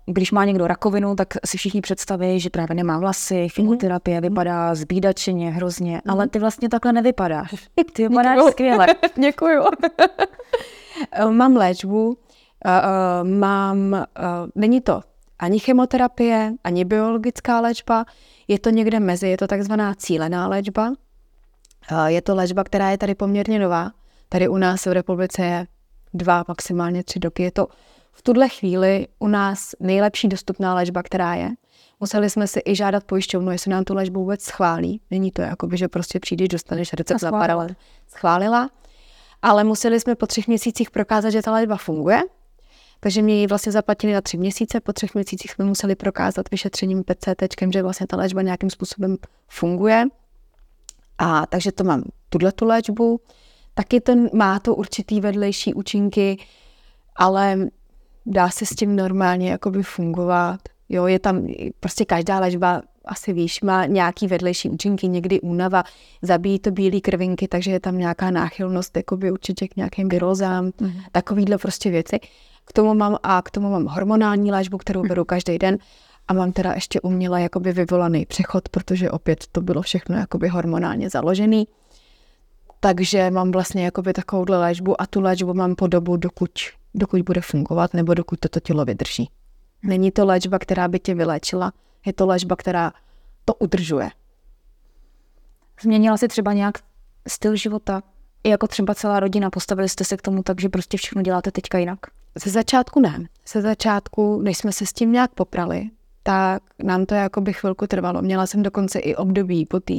když 0.06 0.32
má 0.32 0.44
někdo 0.44 0.66
rakovinu, 0.66 1.16
tak 1.16 1.28
si 1.46 1.58
všichni 1.58 1.80
představí, 1.80 2.40
že 2.40 2.50
právě 2.50 2.74
nemá 2.74 2.98
vlasy, 2.98 3.40
mhm. 3.40 3.48
chemoterapie, 3.48 4.16
mm. 4.16 4.22
vypadá 4.22 4.74
zbídačeně, 4.74 5.50
hrozně, 5.50 5.94
mm. 6.04 6.10
ale 6.10 6.28
ty 6.28 6.38
vlastně 6.38 6.68
takhle 6.68 6.92
nevypadáš. 6.92 7.54
Ty 7.92 8.08
vypadáš 8.08 8.36
Děkuju. 8.36 8.52
skvěle. 8.52 8.86
Děkuju. 9.20 9.62
mám 11.30 11.56
léčbu, 11.56 12.08
uh, 12.08 12.14
mám, 13.28 13.92
uh, 13.92 14.50
není 14.54 14.80
to 14.80 15.00
ani 15.38 15.58
chemoterapie, 15.58 16.54
ani 16.64 16.84
biologická 16.84 17.60
léčba, 17.60 18.04
je 18.48 18.58
to 18.58 18.70
někde 18.70 19.00
mezi, 19.00 19.28
je 19.28 19.36
to 19.36 19.46
takzvaná 19.46 19.94
cílená 19.94 20.48
léčba. 20.48 20.92
Je 22.06 22.22
to 22.22 22.34
léčba, 22.34 22.64
která 22.64 22.90
je 22.90 22.98
tady 22.98 23.14
poměrně 23.14 23.58
nová. 23.58 23.90
Tady 24.28 24.48
u 24.48 24.56
nás 24.56 24.86
v 24.86 24.92
republice 24.92 25.44
je 25.44 25.66
dva, 26.14 26.44
maximálně 26.48 27.04
tři 27.04 27.18
roky. 27.18 27.42
Je 27.42 27.50
to 27.50 27.66
v 28.22 28.24
tuhle 28.24 28.48
chvíli 28.48 29.06
u 29.18 29.28
nás 29.28 29.74
nejlepší 29.80 30.28
dostupná 30.28 30.74
léčba, 30.74 31.02
která 31.02 31.34
je. 31.34 31.50
Museli 32.00 32.30
jsme 32.30 32.46
si 32.46 32.60
i 32.64 32.76
žádat 32.76 33.04
pojišťovnu, 33.04 33.50
jestli 33.50 33.70
nám 33.70 33.84
tu 33.84 33.94
léčbu 33.94 34.20
vůbec 34.20 34.42
schválí. 34.42 35.00
Není 35.10 35.30
to 35.30 35.42
jako 35.42 35.66
by, 35.66 35.76
že 35.76 35.88
prostě 35.88 36.20
přijdeš, 36.20 36.48
dostaneš 36.48 36.92
recept 36.92 37.20
za 37.20 37.30
paralel. 37.30 37.68
Schválila. 38.08 38.70
Ale 39.42 39.64
museli 39.64 40.00
jsme 40.00 40.14
po 40.14 40.26
třech 40.26 40.48
měsících 40.48 40.90
prokázat, 40.90 41.30
že 41.30 41.42
ta 41.42 41.52
léčba 41.52 41.76
funguje. 41.76 42.22
Takže 43.00 43.22
mě 43.22 43.40
ji 43.40 43.46
vlastně 43.46 43.72
zaplatili 43.72 44.12
na 44.12 44.20
tři 44.20 44.38
měsíce. 44.38 44.80
Po 44.80 44.92
třech 44.92 45.14
měsících 45.14 45.50
jsme 45.50 45.64
museli 45.64 45.94
prokázat 45.94 46.50
vyšetřením 46.50 47.04
PCT, 47.04 47.42
že 47.72 47.82
vlastně 47.82 48.06
ta 48.06 48.16
léčba 48.16 48.42
nějakým 48.42 48.70
způsobem 48.70 49.16
funguje. 49.48 50.04
A 51.18 51.46
takže 51.46 51.72
to 51.72 51.84
mám 51.84 52.02
tuhle 52.28 52.52
tu 52.52 52.64
léčbu. 52.64 53.20
Taky 53.74 54.00
ten 54.00 54.30
má 54.32 54.58
to 54.58 54.74
určitý 54.74 55.20
vedlejší 55.20 55.74
účinky, 55.74 56.36
ale 57.16 57.56
dá 58.26 58.50
se 58.50 58.66
s 58.66 58.70
tím 58.70 58.96
normálně 58.96 59.50
jakoby 59.50 59.82
fungovat. 59.82 60.60
Jo, 60.88 61.06
je 61.06 61.18
tam 61.18 61.46
prostě 61.80 62.04
každá 62.04 62.40
léčba, 62.40 62.82
asi 63.04 63.32
víš, 63.32 63.62
má 63.62 63.86
nějaký 63.86 64.26
vedlejší 64.26 64.68
účinky, 64.68 65.08
někdy 65.08 65.40
únava, 65.40 65.84
zabíjí 66.22 66.58
to 66.58 66.70
bílé 66.70 67.00
krvinky, 67.00 67.48
takže 67.48 67.70
je 67.70 67.80
tam 67.80 67.98
nějaká 67.98 68.30
náchylnost 68.30 68.96
jakoby 68.96 69.30
určitě 69.30 69.68
k 69.68 69.76
nějakým 69.76 70.08
virozám, 70.08 70.70
mm. 70.80 70.92
takovýhle 71.12 71.58
prostě 71.58 71.90
věci. 71.90 72.20
K 72.64 72.72
tomu 72.72 72.94
mám 72.94 73.16
a 73.22 73.42
k 73.42 73.50
tomu 73.50 73.70
mám 73.70 73.86
hormonální 73.86 74.50
léčbu, 74.52 74.78
kterou 74.78 75.02
beru 75.02 75.24
každý 75.24 75.58
den 75.58 75.78
a 76.28 76.32
mám 76.32 76.52
teda 76.52 76.72
ještě 76.72 77.00
uměle 77.00 77.42
jakoby 77.42 77.72
vyvolaný 77.72 78.26
přechod, 78.26 78.68
protože 78.68 79.10
opět 79.10 79.44
to 79.52 79.60
bylo 79.60 79.82
všechno 79.82 80.16
jakoby 80.16 80.48
hormonálně 80.48 81.10
založený. 81.10 81.68
Takže 82.80 83.30
mám 83.30 83.50
vlastně 83.52 83.84
jakoby 83.84 84.12
takovouhle 84.12 84.58
léčbu 84.58 85.00
a 85.00 85.06
tu 85.06 85.20
léčbu 85.20 85.54
mám 85.54 85.74
po 85.74 85.86
dobu, 85.86 86.16
dokud 86.16 86.50
dokud 86.94 87.22
bude 87.22 87.40
fungovat 87.40 87.94
nebo 87.94 88.14
dokud 88.14 88.40
toto 88.40 88.60
tělo 88.60 88.84
vydrží. 88.84 89.30
Není 89.82 90.10
to 90.10 90.26
léčba, 90.26 90.58
která 90.58 90.88
by 90.88 91.00
tě 91.00 91.14
vyléčila, 91.14 91.72
je 92.06 92.12
to 92.12 92.26
léčba, 92.26 92.56
která 92.56 92.92
to 93.44 93.54
udržuje. 93.54 94.10
Změnila 95.82 96.16
si 96.16 96.28
třeba 96.28 96.52
nějak 96.52 96.78
styl 97.28 97.56
života? 97.56 98.02
I 98.44 98.48
jako 98.48 98.66
třeba 98.66 98.94
celá 98.94 99.20
rodina, 99.20 99.50
postavili 99.50 99.88
jste 99.88 100.04
se 100.04 100.16
k 100.16 100.22
tomu 100.22 100.42
tak, 100.42 100.60
že 100.60 100.68
prostě 100.68 100.96
všechno 100.96 101.22
děláte 101.22 101.50
teďka 101.50 101.78
jinak? 101.78 101.98
Ze 102.44 102.50
začátku 102.50 103.00
ne. 103.00 103.26
Ze 103.48 103.62
začátku, 103.62 104.42
než 104.42 104.58
jsme 104.58 104.72
se 104.72 104.86
s 104.86 104.92
tím 104.92 105.12
nějak 105.12 105.30
poprali, 105.34 105.90
tak 106.22 106.62
nám 106.82 107.06
to 107.06 107.14
jakoby 107.14 107.52
chvilku 107.52 107.86
trvalo. 107.86 108.22
Měla 108.22 108.46
jsem 108.46 108.62
dokonce 108.62 108.98
i 108.98 109.16
období 109.16 109.66
po 109.66 109.80
té 109.80 109.94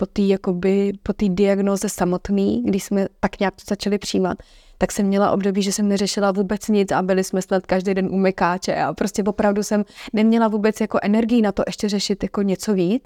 po 0.00 0.06
té 0.06 0.22
jakoby, 0.22 0.92
po 1.02 1.12
té 1.12 1.28
diagnoze 1.28 1.88
samotný, 1.88 2.62
když 2.62 2.84
jsme 2.84 3.06
tak 3.20 3.40
nějak 3.40 3.54
to 3.54 3.62
začali 3.68 3.98
přijímat, 3.98 4.38
tak 4.80 4.92
jsem 4.92 5.06
měla 5.06 5.30
období, 5.30 5.62
že 5.62 5.72
jsem 5.72 5.88
neřešila 5.88 6.32
vůbec 6.32 6.68
nic 6.68 6.92
a 6.92 7.02
byli 7.02 7.24
jsme 7.24 7.42
snad 7.42 7.66
každý 7.66 7.94
den 7.94 8.06
u 8.06 8.16
mekáče 8.16 8.76
a 8.76 8.92
prostě 8.92 9.22
opravdu 9.22 9.62
jsem 9.62 9.84
neměla 10.12 10.48
vůbec 10.48 10.80
jako 10.80 10.98
energii 11.02 11.42
na 11.42 11.52
to 11.52 11.62
ještě 11.66 11.88
řešit 11.88 12.22
jako 12.22 12.42
něco 12.42 12.74
víc. 12.74 13.04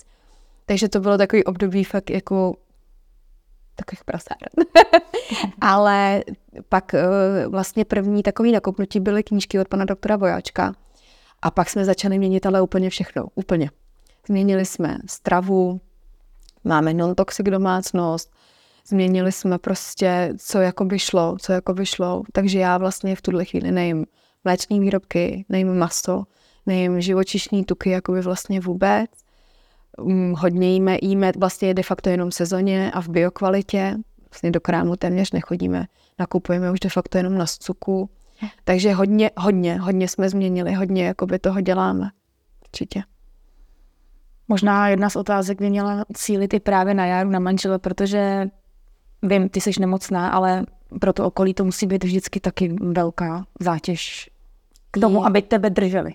Takže 0.66 0.88
to 0.88 1.00
bylo 1.00 1.18
takový 1.18 1.44
období 1.44 1.84
fakt 1.84 2.10
jako 2.10 2.56
takových 3.74 4.04
prasáren. 4.04 4.48
Ale 5.60 6.24
pak 6.68 6.94
eh, 6.94 7.02
vlastně 7.48 7.84
první 7.84 8.22
takový 8.22 8.52
nakopnutí 8.52 9.00
byly 9.00 9.22
knížky 9.22 9.60
od 9.60 9.68
pana 9.68 9.84
doktora 9.84 10.16
Vojáčka. 10.16 10.74
A 11.42 11.50
pak 11.50 11.70
jsme 11.70 11.84
začali 11.84 12.18
měnit 12.18 12.46
ale 12.46 12.62
úplně 12.62 12.90
všechno, 12.90 13.26
úplně. 13.34 13.70
Změnili 14.26 14.64
jsme 14.64 14.98
stravu, 15.06 15.80
máme 16.64 16.94
non-toxic 16.94 17.46
domácnost, 17.50 18.30
změnili 18.86 19.32
jsme 19.32 19.58
prostě, 19.58 20.32
co 20.38 20.58
jako 20.58 20.84
by 20.84 20.98
šlo, 20.98 21.36
co 21.40 21.52
jako 21.52 21.74
by 21.74 21.86
šlo. 21.86 22.22
Takže 22.32 22.58
já 22.58 22.78
vlastně 22.78 23.16
v 23.16 23.22
tuhle 23.22 23.44
chvíli 23.44 23.72
nejím 23.72 24.06
mléčné 24.44 24.80
výrobky, 24.80 25.44
nejím 25.48 25.78
maso, 25.78 26.24
nejím 26.66 27.00
živočišní 27.00 27.64
tuky 27.64 27.90
jako 27.90 28.12
by 28.12 28.20
vlastně 28.20 28.60
vůbec. 28.60 29.10
Um, 29.98 30.34
hodně 30.38 30.72
jíme, 30.72 30.98
jíme 31.02 31.32
vlastně 31.38 31.74
de 31.74 31.82
facto 31.82 32.10
jenom 32.10 32.32
sezóně 32.32 32.90
a 32.92 33.00
v 33.00 33.08
biokvalitě. 33.08 33.96
Vlastně 34.30 34.50
do 34.50 34.60
krámu 34.60 34.96
téměř 34.96 35.32
nechodíme, 35.32 35.86
nakupujeme 36.18 36.70
už 36.70 36.80
de 36.80 36.88
facto 36.88 37.18
jenom 37.18 37.38
na 37.38 37.46
cuku. 37.46 38.10
Takže 38.64 38.92
hodně, 38.92 39.30
hodně, 39.36 39.80
hodně 39.80 40.08
jsme 40.08 40.28
změnili, 40.28 40.72
hodně 40.72 41.06
jakoby 41.06 41.38
toho 41.38 41.60
děláme. 41.60 42.10
Určitě. 42.64 43.02
Možná 44.48 44.88
jedna 44.88 45.10
z 45.10 45.16
otázek 45.16 45.60
by 45.60 45.70
měla 45.70 46.04
cílit 46.14 46.54
i 46.54 46.60
právě 46.60 46.94
na 46.94 47.06
Jaru, 47.06 47.30
na 47.30 47.38
manžele, 47.38 47.78
protože 47.78 48.48
vím, 49.28 49.48
ty 49.48 49.60
jsi 49.60 49.70
nemocná, 49.80 50.28
ale 50.28 50.66
pro 51.00 51.12
to 51.12 51.26
okolí 51.26 51.54
to 51.54 51.64
musí 51.64 51.86
být 51.86 52.04
vždycky 52.04 52.40
taky 52.40 52.76
velká 52.80 53.46
zátěž 53.60 54.30
k 54.90 55.00
tomu, 55.00 55.26
aby 55.26 55.42
tebe 55.42 55.70
drželi. 55.70 56.12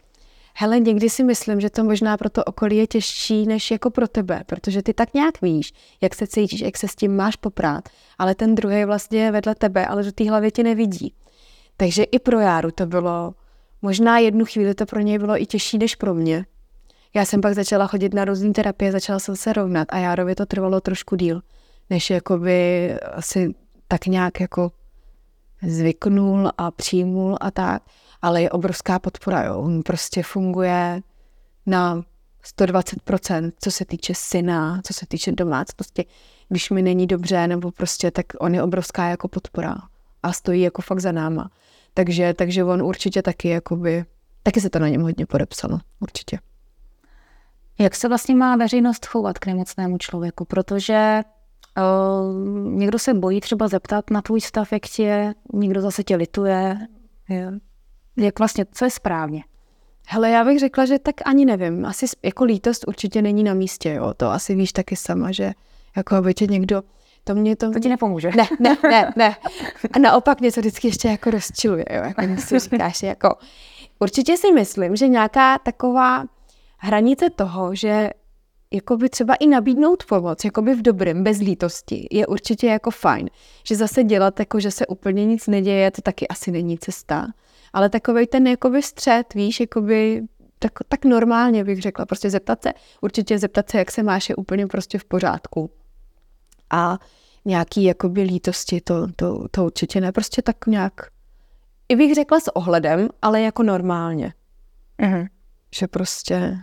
Hele, 0.56 0.80
někdy 0.80 1.10
si 1.10 1.24
myslím, 1.24 1.62
že 1.62 1.70
to 1.70 1.84
možná 1.84 2.18
pro 2.18 2.30
to 2.30 2.44
okolí 2.44 2.78
je 2.78 2.88
těžší 2.88 3.46
než 3.46 3.72
jako 3.72 3.90
pro 3.90 4.08
tebe, 4.08 4.44
protože 4.46 4.84
ty 4.84 4.94
tak 4.94 5.14
nějak 5.14 5.42
víš, 5.42 5.74
jak 6.02 6.16
se 6.16 6.28
cítíš, 6.28 6.62
jak 6.62 6.78
se 6.78 6.88
s 6.88 6.96
tím 6.96 7.16
máš 7.16 7.36
poprát, 7.36 7.90
ale 8.18 8.36
ten 8.36 8.56
druhý 8.56 8.86
vlastně 8.86 9.24
je 9.24 9.32
vedle 9.32 9.56
tebe, 9.56 9.86
ale 9.86 10.04
do 10.04 10.12
té 10.12 10.30
hlavy 10.30 10.52
tě 10.52 10.64
nevidí. 10.64 11.14
Takže 11.78 12.04
i 12.04 12.20
pro 12.20 12.40
Járu 12.40 12.72
to 12.72 12.86
bylo, 12.86 13.34
možná 13.82 14.18
jednu 14.18 14.46
chvíli 14.46 14.76
to 14.76 14.86
pro 14.86 15.00
něj 15.00 15.20
bylo 15.20 15.42
i 15.42 15.46
těžší 15.46 15.78
než 15.78 15.96
pro 15.96 16.14
mě. 16.14 16.46
Já 17.14 17.26
jsem 17.26 17.42
pak 17.42 17.54
začala 17.54 17.88
chodit 17.88 18.14
na 18.14 18.26
různé 18.26 18.54
terapie, 18.54 18.92
začala 18.92 19.20
jsem 19.20 19.36
se 19.36 19.54
rovnat 19.54 19.88
a 19.92 19.98
Járovi 19.98 20.36
to 20.36 20.46
trvalo 20.46 20.82
trošku 20.82 21.16
díl 21.16 21.42
než 21.90 22.10
jakoby 22.10 22.94
asi 23.00 23.54
tak 23.88 24.06
nějak 24.06 24.40
jako 24.40 24.72
zvyknul 25.64 26.52
a 26.58 26.72
přijmul 26.72 27.38
a 27.42 27.52
tak, 27.52 27.84
ale 28.22 28.42
je 28.42 28.50
obrovská 28.50 29.00
podpora, 29.00 29.44
jo. 29.44 29.60
On 29.60 29.84
prostě 29.84 30.24
funguje 30.24 31.02
na 31.66 32.04
120%, 32.58 33.52
co 33.60 33.72
se 33.72 33.86
týče 33.86 34.14
syna, 34.16 34.82
co 34.86 34.94
se 34.94 35.06
týče 35.08 35.32
domácnosti. 35.32 36.06
Když 36.50 36.70
mi 36.70 36.82
není 36.82 37.08
dobře, 37.08 37.48
nebo 37.48 37.72
prostě, 37.72 38.12
tak 38.12 38.26
on 38.40 38.56
je 38.56 38.64
obrovská 38.64 39.10
jako 39.10 39.28
podpora 39.28 39.76
a 40.24 40.34
stojí 40.34 40.62
jako 40.62 40.82
fakt 40.82 41.00
za 41.00 41.12
náma. 41.12 41.52
Takže, 41.94 42.34
takže 42.34 42.64
on 42.64 42.82
určitě 42.82 43.22
taky 43.22 43.50
jakoby, 43.50 44.06
taky 44.44 44.62
se 44.62 44.70
to 44.70 44.80
na 44.80 44.88
něm 44.90 45.02
hodně 45.02 45.26
podepsalo, 45.26 45.80
určitě. 46.00 46.40
Jak 47.80 47.96
se 47.96 48.08
vlastně 48.08 48.36
má 48.36 48.56
veřejnost 48.56 49.06
chovat 49.06 49.40
k 49.40 49.46
nemocnému 49.46 49.98
člověku? 49.98 50.46
Protože 50.46 51.22
někdo 52.64 53.00
se 53.00 53.14
bojí 53.14 53.42
třeba 53.42 53.68
zeptat 53.68 54.10
na 54.12 54.22
tvůj 54.22 54.42
stav, 54.42 54.74
jak 54.74 54.82
ti 54.82 55.04
je, 55.04 55.34
někdo 55.54 55.82
zase 55.82 56.04
tě 56.04 56.16
lituje. 56.16 56.78
Je. 57.30 57.52
Jak 58.18 58.40
vlastně, 58.40 58.66
co 58.72 58.86
je 58.86 58.92
správně? 58.92 59.44
Hele, 60.08 60.30
já 60.30 60.46
bych 60.46 60.60
řekla, 60.60 60.86
že 60.86 61.00
tak 61.00 61.16
ani 61.26 61.46
nevím. 61.46 61.86
Asi 61.86 62.06
jako 62.24 62.44
lítost 62.44 62.88
určitě 62.88 63.22
není 63.22 63.44
na 63.44 63.54
místě, 63.54 63.94
jo. 63.94 64.14
To 64.14 64.32
asi 64.32 64.56
víš 64.56 64.72
taky 64.72 64.96
sama, 64.96 65.32
že 65.32 65.52
jako 65.96 66.16
aby 66.16 66.34
tě 66.34 66.48
někdo 66.48 66.82
to 67.24 67.36
mě 67.36 67.56
to... 67.56 67.72
To 67.72 67.80
ti 67.80 67.90
nepomůže. 67.90 68.32
Ne, 68.36 68.48
ne, 68.60 68.78
ne, 68.84 69.14
ne. 69.16 69.36
A 69.94 70.00
naopak 70.00 70.40
mě 70.40 70.52
to 70.52 70.60
vždycky 70.60 70.88
ještě 70.88 71.08
jako 71.08 71.32
rozčiluje, 71.32 71.86
jo. 71.90 72.04
Jako 72.04 72.42
si 72.42 72.60
říkáš, 72.60 73.04
jako... 73.04 73.36
Určitě 74.00 74.38
si 74.38 74.52
myslím, 74.52 74.96
že 74.96 75.08
nějaká 75.08 75.58
taková 75.58 76.26
hranice 76.78 77.30
toho, 77.30 77.76
že 77.76 78.10
jakoby 78.74 79.10
třeba 79.10 79.36
i 79.36 79.48
nabídnout 79.48 80.04
pomoc, 80.06 80.46
jakoby 80.46 80.76
v 80.76 80.82
dobrém, 80.82 81.24
bez 81.24 81.40
lítosti, 81.40 82.08
je 82.12 82.28
určitě 82.28 82.68
jako 82.68 82.92
fajn. 82.92 83.30
Že 83.64 83.76
zase 83.76 84.04
dělat, 84.04 84.40
jako 84.40 84.60
že 84.60 84.72
se 84.72 84.88
úplně 84.88 85.26
nic 85.26 85.48
neděje, 85.48 85.92
to 85.92 86.02
taky 86.02 86.28
asi 86.28 86.52
není 86.52 86.78
cesta. 86.78 87.28
Ale 87.74 87.90
takovej 87.90 88.28
ten 88.28 88.48
jakoby 88.48 88.82
střed, 88.82 89.34
víš, 89.34 89.60
jakoby 89.60 90.22
tak, 90.60 90.72
tak 90.88 91.06
normálně 91.06 91.64
bych 91.64 91.82
řekla, 91.82 92.06
prostě 92.06 92.30
zeptat 92.30 92.64
se, 92.64 92.74
určitě 93.02 93.40
zeptat 93.40 93.70
se, 93.70 93.78
jak 93.78 93.92
se 93.92 94.04
máš, 94.04 94.30
je 94.30 94.36
úplně 94.36 94.68
prostě 94.68 95.00
v 95.00 95.06
pořádku. 95.06 95.72
A 96.70 96.98
nějaký 97.46 97.84
jakoby 97.84 98.22
lítosti, 98.22 98.82
to, 98.82 99.08
to, 99.16 99.46
to 99.52 99.66
určitě 99.66 100.02
ne, 100.02 100.12
prostě 100.12 100.42
tak 100.42 100.68
nějak, 100.68 100.94
i 101.90 101.96
bych 101.96 102.16
řekla 102.16 102.40
s 102.40 102.56
ohledem, 102.56 103.10
ale 103.22 103.42
jako 103.42 103.64
normálně. 103.64 104.34
Mhm. 104.98 105.28
Že 105.76 105.88
prostě, 105.88 106.58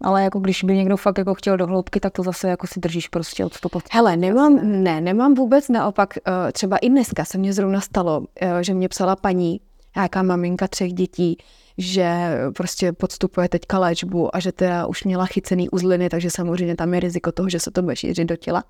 Ale 0.00 0.22
jako 0.22 0.38
když 0.38 0.64
by 0.64 0.76
někdo 0.76 0.96
fakt 0.96 1.18
jako 1.18 1.34
chtěl 1.34 1.56
do 1.56 1.66
hloubky, 1.66 2.00
tak 2.00 2.12
to 2.12 2.22
zase 2.22 2.48
jako 2.48 2.66
si 2.66 2.80
držíš 2.80 3.08
prostě 3.08 3.44
od 3.44 3.54
stopot. 3.54 3.84
hele, 3.90 4.16
nemám, 4.16 4.60
ne, 4.82 5.00
nemám 5.00 5.34
vůbec 5.34 5.68
naopak, 5.68 6.14
eh, 6.16 6.52
třeba 6.52 6.76
i 6.76 6.88
dneska 6.88 7.24
se 7.24 7.38
mně 7.38 7.52
zrovna 7.52 7.80
stalo, 7.80 8.24
eh, 8.40 8.64
že 8.64 8.74
mě 8.74 8.88
psala 8.88 9.16
paní, 9.16 9.60
nějaká 9.96 10.22
maminka 10.22 10.68
třech 10.68 10.92
dětí, 10.92 11.36
že 11.78 12.38
prostě 12.56 12.92
podstupuje 12.92 13.48
teďka 13.48 13.78
léčbu 13.78 14.36
a 14.36 14.40
že 14.40 14.52
teda 14.52 14.86
už 14.86 15.04
měla 15.04 15.26
chycený 15.26 15.70
uzliny, 15.70 16.08
takže 16.08 16.30
samozřejmě 16.30 16.76
tam 16.76 16.94
je 16.94 17.00
riziko 17.00 17.32
toho, 17.32 17.48
že 17.48 17.60
se 17.60 17.70
to 17.70 17.82
bude 17.82 17.96
šířit 17.96 18.28
do 18.28 18.36
těla. 18.36 18.64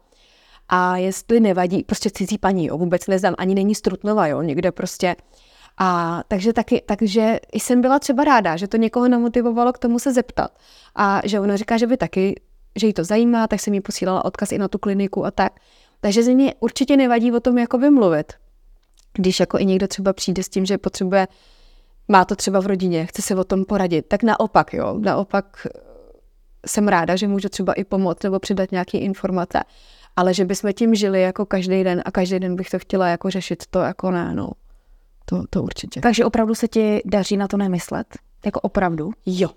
A 0.68 0.96
jestli 0.96 1.40
nevadí, 1.40 1.82
prostě 1.82 2.10
cizí 2.10 2.38
paní, 2.38 2.66
jo, 2.66 2.78
vůbec 2.78 3.06
neznám, 3.06 3.34
ani 3.38 3.54
není 3.54 3.74
strutnova, 3.74 4.26
jo, 4.26 4.42
někde 4.42 4.72
prostě. 4.72 5.16
A 5.78 6.22
takže 6.28 6.52
taky, 6.52 6.82
takže 6.86 7.40
jsem 7.52 7.80
byla 7.80 7.98
třeba 7.98 8.24
ráda, 8.24 8.56
že 8.56 8.68
to 8.68 8.76
někoho 8.76 9.08
namotivovalo 9.08 9.72
k 9.72 9.78
tomu 9.78 9.98
se 9.98 10.12
zeptat. 10.12 10.50
A 10.94 11.20
že 11.24 11.40
ona 11.40 11.56
říká, 11.56 11.76
že 11.76 11.86
by 11.86 11.96
taky, 11.96 12.40
že 12.76 12.86
jí 12.86 12.92
to 12.92 13.04
zajímá, 13.04 13.46
tak 13.46 13.60
jsem 13.60 13.74
jí 13.74 13.80
posílala 13.80 14.24
odkaz 14.24 14.52
i 14.52 14.58
na 14.58 14.68
tu 14.68 14.78
kliniku 14.78 15.26
a 15.26 15.30
tak. 15.30 15.52
Takže 16.00 16.22
ze 16.22 16.34
mě 16.34 16.54
určitě 16.60 16.96
nevadí 16.96 17.32
o 17.32 17.40
tom 17.40 17.58
jakoby 17.58 17.90
mluvit. 17.90 18.32
Když 19.12 19.40
jako 19.40 19.58
i 19.58 19.66
někdo 19.66 19.88
třeba 19.88 20.12
přijde 20.12 20.42
s 20.42 20.48
tím, 20.48 20.66
že 20.66 20.78
potřebuje, 20.78 21.28
má 22.08 22.24
to 22.24 22.36
třeba 22.36 22.60
v 22.60 22.66
rodině, 22.66 23.06
chce 23.06 23.22
se 23.22 23.34
o 23.34 23.44
tom 23.44 23.64
poradit, 23.64 24.06
tak 24.08 24.22
naopak, 24.22 24.74
jo, 24.74 24.98
naopak 24.98 25.66
eh, 25.66 25.80
jsem 26.66 26.88
ráda, 26.88 27.16
že 27.16 27.28
můžu 27.28 27.48
třeba 27.48 27.72
i 27.72 27.84
pomoct 27.84 28.22
nebo 28.22 28.38
přidat 28.38 28.72
nějaké 28.72 28.98
informace, 28.98 29.60
ale 30.16 30.34
že 30.34 30.44
bychom 30.44 30.72
tím 30.72 30.94
žili 30.94 31.22
jako 31.22 31.46
každý 31.46 31.84
den 31.84 32.02
a 32.04 32.10
každý 32.10 32.38
den 32.38 32.56
bych 32.56 32.70
to 32.70 32.78
chtěla 32.78 33.08
jako 33.08 33.30
řešit, 33.30 33.64
to 33.70 33.78
jako 33.78 34.10
ne, 34.10 34.34
no. 34.34 34.50
To, 35.28 35.42
to 35.50 35.62
určitě. 35.62 36.00
Takže 36.00 36.24
opravdu 36.24 36.54
se 36.54 36.68
ti 36.68 37.02
daří 37.04 37.36
na 37.36 37.48
to 37.48 37.56
nemyslet? 37.56 38.06
Jako 38.44 38.60
opravdu? 38.60 39.10
Jo, 39.26 39.50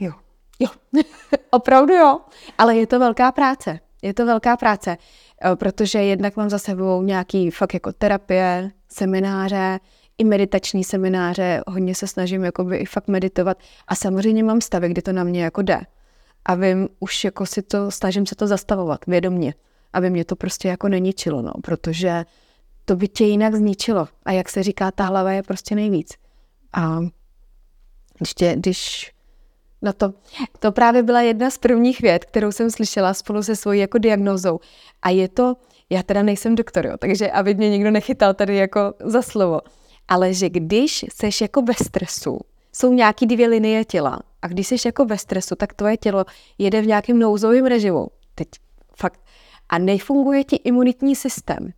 Jo. 0.00 0.12
jo. 0.58 0.68
Opravdu 1.50 1.94
jo, 1.94 2.20
ale 2.58 2.76
je 2.76 2.86
to 2.86 2.98
velká 2.98 3.32
práce. 3.32 3.80
Je 4.02 4.14
to 4.14 4.26
velká 4.26 4.56
práce, 4.56 4.96
eh, 5.44 5.56
protože 5.56 5.98
jednak 5.98 6.36
mám 6.36 6.50
za 6.50 6.58
sebou 6.58 7.02
nějaký 7.02 7.50
fakt 7.50 7.74
jako 7.74 7.92
terapie, 7.92 8.70
semináře, 8.88 9.80
i 10.18 10.24
meditační 10.24 10.84
semináře, 10.84 11.62
hodně 11.66 11.94
se 11.94 12.06
snažím 12.06 12.44
jakoby 12.44 12.76
i 12.76 12.84
fakt 12.84 13.08
meditovat 13.08 13.58
a 13.88 13.94
samozřejmě 13.94 14.44
mám 14.44 14.60
stavy, 14.60 14.88
kdy 14.88 15.02
to 15.02 15.12
na 15.12 15.24
mě 15.24 15.44
jako 15.44 15.62
jde. 15.62 15.80
A 16.44 16.54
vím, 16.54 16.88
už 17.00 17.24
jako 17.24 17.46
si 17.46 17.62
to, 17.62 17.90
snažím 17.90 18.26
se 18.26 18.34
to 18.34 18.46
zastavovat 18.46 19.06
vědomně, 19.06 19.54
aby 19.92 20.10
mě 20.10 20.24
to 20.24 20.36
prostě 20.36 20.68
jako 20.68 20.88
neničilo, 20.88 21.42
no, 21.42 21.52
protože 21.62 22.24
to 22.88 22.96
by 22.96 23.08
tě 23.08 23.24
jinak 23.24 23.54
zničilo. 23.54 24.08
A 24.24 24.32
jak 24.32 24.48
se 24.48 24.62
říká, 24.62 24.90
ta 24.90 25.04
hlava 25.04 25.32
je 25.32 25.42
prostě 25.42 25.74
nejvíc. 25.74 26.14
A 26.72 26.98
když, 28.18 28.34
tě, 28.34 28.54
když 28.56 29.12
na 29.82 29.92
to, 29.92 30.14
to 30.58 30.72
právě 30.72 31.02
byla 31.02 31.20
jedna 31.20 31.50
z 31.50 31.58
prvních 31.58 32.00
věd, 32.00 32.24
kterou 32.24 32.52
jsem 32.52 32.70
slyšela 32.70 33.14
spolu 33.14 33.42
se 33.42 33.56
svojí 33.56 33.80
jako 33.80 33.98
diagnózou. 33.98 34.60
A 35.02 35.10
je 35.10 35.28
to, 35.28 35.56
já 35.90 36.02
teda 36.02 36.22
nejsem 36.22 36.54
doktor, 36.54 36.86
jo, 36.86 36.96
takže 36.98 37.30
aby 37.30 37.54
mě 37.54 37.70
nikdo 37.70 37.90
nechytal 37.90 38.34
tady 38.34 38.56
jako 38.56 38.94
za 39.04 39.22
slovo, 39.22 39.60
ale 40.08 40.34
že 40.34 40.50
když 40.50 41.04
seš 41.12 41.40
jako 41.40 41.62
ve 41.62 41.74
stresu, 41.74 42.38
jsou 42.72 42.92
nějaký 42.92 43.26
dvě 43.26 43.48
linie 43.48 43.84
těla 43.84 44.18
a 44.42 44.48
když 44.48 44.66
jsi 44.66 44.76
jako 44.86 45.04
ve 45.04 45.18
stresu, 45.18 45.54
tak 45.54 45.74
tvoje 45.74 45.96
tělo 45.96 46.24
jede 46.58 46.82
v 46.82 46.86
nějakém 46.86 47.18
nouzovém 47.18 47.66
režimu. 47.66 48.06
Teď 48.34 48.48
fakt. 48.96 49.20
A 49.68 49.78
nefunguje 49.78 50.44
ti 50.44 50.56
imunitní 50.56 51.16
systém. 51.16 51.72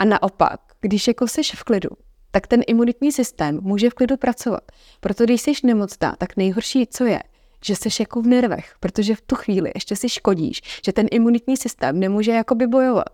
A 0.00 0.04
naopak, 0.04 0.60
když 0.80 1.08
jako 1.08 1.28
jsi 1.28 1.42
v 1.42 1.64
klidu, 1.64 1.90
tak 2.30 2.46
ten 2.46 2.62
imunitní 2.66 3.12
systém 3.12 3.58
může 3.62 3.90
v 3.90 3.94
klidu 3.94 4.16
pracovat. 4.16 4.60
Proto 5.00 5.24
když 5.24 5.40
jsi 5.40 5.52
nemocná, 5.64 6.14
tak 6.18 6.36
nejhorší, 6.36 6.86
co 6.86 7.04
je, 7.04 7.20
že 7.64 7.76
jsi 7.76 7.88
jako 8.00 8.22
v 8.22 8.26
nervech, 8.26 8.74
protože 8.80 9.14
v 9.14 9.20
tu 9.20 9.34
chvíli 9.34 9.70
ještě 9.74 9.96
si 9.96 10.08
škodíš, 10.08 10.60
že 10.84 10.92
ten 10.92 11.06
imunitní 11.10 11.56
systém 11.56 12.00
nemůže 12.00 12.32
jakoby 12.32 12.66
bojovat. 12.66 13.06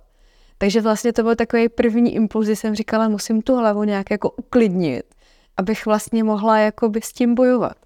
Takže 0.58 0.80
vlastně 0.80 1.12
to 1.12 1.22
byl 1.22 1.36
takový 1.36 1.68
první 1.68 2.14
impuls, 2.14 2.46
kdy 2.46 2.56
jsem 2.56 2.74
říkala, 2.74 3.08
musím 3.08 3.42
tu 3.42 3.56
hlavu 3.56 3.84
nějak 3.84 4.10
jako 4.10 4.30
uklidnit, 4.30 5.02
abych 5.56 5.86
vlastně 5.86 6.24
mohla 6.24 6.58
jakoby 6.58 7.00
s 7.00 7.12
tím 7.12 7.34
bojovat. 7.34 7.76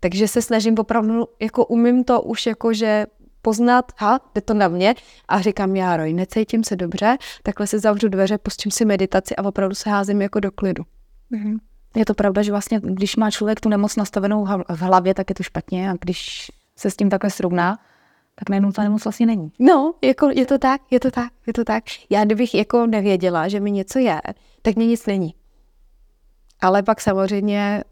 Takže 0.00 0.28
se 0.28 0.42
snažím 0.42 0.74
opravdu, 0.78 1.28
jako 1.40 1.66
umím 1.66 2.04
to 2.04 2.22
už 2.22 2.46
jako, 2.46 2.72
že 2.72 3.06
poznat, 3.48 3.92
ha, 3.96 4.20
jde 4.34 4.40
to 4.40 4.54
na 4.54 4.68
mě 4.68 4.94
a 5.28 5.40
říkám, 5.40 5.76
já 5.76 5.96
roj, 5.96 6.12
necítím 6.12 6.64
se 6.64 6.76
dobře, 6.76 7.16
takhle 7.42 7.66
si 7.66 7.78
zavřu 7.78 8.08
dveře, 8.08 8.38
pustím 8.38 8.72
si 8.72 8.84
meditaci 8.84 9.36
a 9.36 9.44
opravdu 9.44 9.74
se 9.74 9.90
házím 9.90 10.22
jako 10.22 10.40
do 10.40 10.50
klidu. 10.50 10.84
Mhm. 11.30 11.56
Je 11.96 12.04
to 12.04 12.14
pravda, 12.14 12.42
že 12.42 12.50
vlastně, 12.50 12.80
když 12.82 13.16
má 13.16 13.30
člověk 13.30 13.60
tu 13.60 13.68
nemoc 13.68 13.96
nastavenou 13.96 14.46
v 14.68 14.80
hlavě, 14.80 15.14
tak 15.14 15.30
je 15.30 15.34
to 15.34 15.42
špatně 15.42 15.90
a 15.90 15.94
když 16.00 16.50
se 16.76 16.90
s 16.90 16.96
tím 16.96 17.10
takhle 17.10 17.30
srovná, 17.30 17.78
tak 18.34 18.48
najednou 18.48 18.72
ta 18.72 18.82
nemoc 18.82 19.04
vlastně 19.04 19.26
není. 19.26 19.52
No, 19.58 19.94
jako 20.04 20.30
je 20.30 20.46
to 20.46 20.58
tak, 20.58 20.80
je 20.90 21.00
to 21.00 21.10
tak, 21.10 21.32
je 21.46 21.52
to 21.52 21.64
tak. 21.64 21.84
Já 22.10 22.24
kdybych 22.24 22.54
jako 22.54 22.86
nevěděla, 22.86 23.48
že 23.48 23.60
mi 23.60 23.70
něco 23.70 23.98
je, 23.98 24.20
tak 24.62 24.76
mě 24.76 24.86
nic 24.86 25.06
není. 25.06 25.34
Ale 26.60 26.82
pak 26.82 27.00
samozřejmě, 27.00 27.84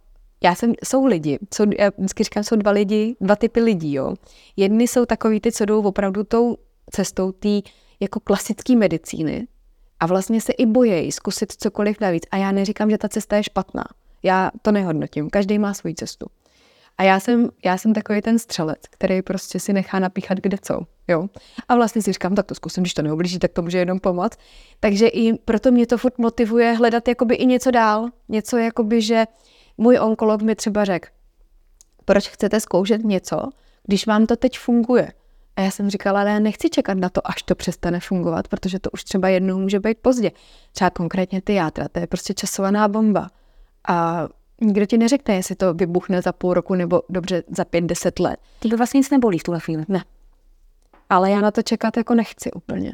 já 0.42 0.54
jsem, 0.54 0.72
jsou 0.84 1.06
lidi, 1.06 1.38
jsou, 1.54 1.64
já 1.78 1.90
vždycky 1.98 2.24
říkám, 2.24 2.44
jsou 2.44 2.56
dva 2.56 2.70
lidi, 2.70 3.16
dva 3.20 3.36
typy 3.36 3.60
lidí, 3.60 3.94
jo. 3.94 4.14
Jedni 4.56 4.88
jsou 4.88 5.06
takový 5.06 5.40
ty, 5.40 5.52
co 5.52 5.64
jdou 5.64 5.82
opravdu 5.82 6.24
tou 6.24 6.56
cestou 6.90 7.32
té 7.32 7.60
jako 8.00 8.20
klasické 8.20 8.76
medicíny 8.76 9.46
a 10.00 10.06
vlastně 10.06 10.40
se 10.40 10.52
i 10.52 10.66
bojejí 10.66 11.12
zkusit 11.12 11.52
cokoliv 11.52 12.00
navíc. 12.00 12.22
A 12.30 12.36
já 12.36 12.52
neříkám, 12.52 12.90
že 12.90 12.98
ta 12.98 13.08
cesta 13.08 13.36
je 13.36 13.42
špatná. 13.42 13.84
Já 14.22 14.50
to 14.62 14.72
nehodnotím, 14.72 15.30
každý 15.30 15.58
má 15.58 15.74
svoji 15.74 15.94
cestu. 15.94 16.26
A 16.98 17.02
já 17.02 17.20
jsem, 17.20 17.48
já 17.64 17.78
jsem 17.78 17.94
takový 17.94 18.22
ten 18.22 18.38
střelec, 18.38 18.78
který 18.90 19.22
prostě 19.22 19.60
si 19.60 19.72
nechá 19.72 19.98
napíchat 19.98 20.38
kde 20.38 20.58
co, 20.62 20.80
jo. 21.08 21.28
A 21.68 21.76
vlastně 21.76 22.02
si 22.02 22.12
říkám, 22.12 22.34
tak 22.34 22.46
to 22.46 22.54
zkusím, 22.54 22.82
když 22.82 22.94
to 22.94 23.02
neoblíží, 23.02 23.38
tak 23.38 23.52
to 23.52 23.62
může 23.62 23.78
jenom 23.78 24.00
pomoct. 24.00 24.38
Takže 24.80 25.08
i 25.08 25.32
proto 25.32 25.70
mě 25.70 25.86
to 25.86 25.98
furt 25.98 26.18
motivuje 26.18 26.72
hledat 26.72 27.08
jakoby 27.08 27.34
i 27.34 27.46
něco 27.46 27.70
dál. 27.70 28.08
Něco 28.28 28.56
jakoby, 28.56 29.02
že 29.02 29.26
můj 29.78 29.98
onkolog 29.98 30.42
mi 30.42 30.54
třeba 30.54 30.84
řekl, 30.84 31.08
proč 32.04 32.28
chcete 32.28 32.60
zkoušet 32.60 33.04
něco, 33.04 33.36
když 33.84 34.06
vám 34.06 34.26
to 34.26 34.36
teď 34.36 34.58
funguje. 34.58 35.12
A 35.56 35.60
já 35.60 35.70
jsem 35.70 35.90
říkala, 35.90 36.20
ale 36.20 36.30
já 36.30 36.38
nechci 36.38 36.70
čekat 36.70 36.98
na 36.98 37.08
to, 37.08 37.28
až 37.30 37.42
to 37.42 37.54
přestane 37.54 38.00
fungovat, 38.00 38.48
protože 38.48 38.78
to 38.78 38.90
už 38.90 39.04
třeba 39.04 39.28
jednou 39.28 39.58
může 39.58 39.80
být 39.80 39.98
pozdě. 39.98 40.30
Třeba 40.72 40.90
konkrétně 40.90 41.42
ty 41.42 41.54
játra, 41.54 41.88
to 41.88 42.00
je 42.00 42.06
prostě 42.06 42.34
časovaná 42.34 42.88
bomba. 42.88 43.30
A 43.88 44.28
nikdo 44.60 44.86
ti 44.86 44.98
neřekne, 44.98 45.34
jestli 45.34 45.54
to 45.54 45.74
vybuchne 45.74 46.22
za 46.22 46.32
půl 46.32 46.54
roku 46.54 46.74
nebo 46.74 47.02
dobře 47.08 47.42
za 47.56 47.64
pět, 47.64 47.84
deset 47.84 48.18
let. 48.18 48.40
Ty 48.58 48.76
vlastně 48.76 48.98
nic 48.98 49.10
nebolí 49.10 49.38
v 49.38 49.42
tuhle 49.42 49.60
chvíli. 49.60 49.84
Ne. 49.88 50.04
Ale 51.10 51.30
já 51.30 51.40
na 51.40 51.50
to 51.50 51.62
čekat 51.62 51.96
jako 51.96 52.14
nechci 52.14 52.52
úplně. 52.52 52.92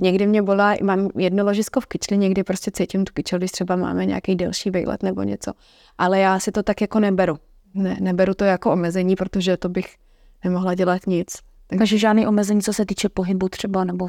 Někdy 0.00 0.26
mě 0.26 0.42
bolá, 0.42 0.74
mám 0.82 1.08
jedno 1.16 1.44
ložisko 1.44 1.80
v 1.80 1.86
kyčli, 1.86 2.18
někdy 2.18 2.44
prostě 2.44 2.70
cítím 2.70 3.04
tu 3.04 3.12
kyčel, 3.12 3.38
když 3.38 3.50
třeba 3.50 3.76
máme 3.76 4.06
nějaký 4.06 4.36
delší 4.36 4.70
výlet 4.70 5.02
nebo 5.02 5.22
něco. 5.22 5.52
Ale 5.98 6.18
já 6.18 6.38
si 6.38 6.52
to 6.52 6.62
tak 6.62 6.80
jako 6.80 7.00
neberu. 7.00 7.38
Ne, 7.74 7.96
neberu 8.00 8.34
to 8.34 8.44
jako 8.44 8.72
omezení, 8.72 9.16
protože 9.16 9.56
to 9.56 9.68
bych 9.68 9.96
nemohla 10.44 10.74
dělat 10.74 11.06
nic. 11.06 11.38
Takže 11.78 11.98
žádný 11.98 12.26
omezení, 12.26 12.62
co 12.62 12.72
se 12.72 12.86
týče 12.86 13.08
pohybu 13.08 13.48
třeba, 13.48 13.84
nebo 13.84 14.08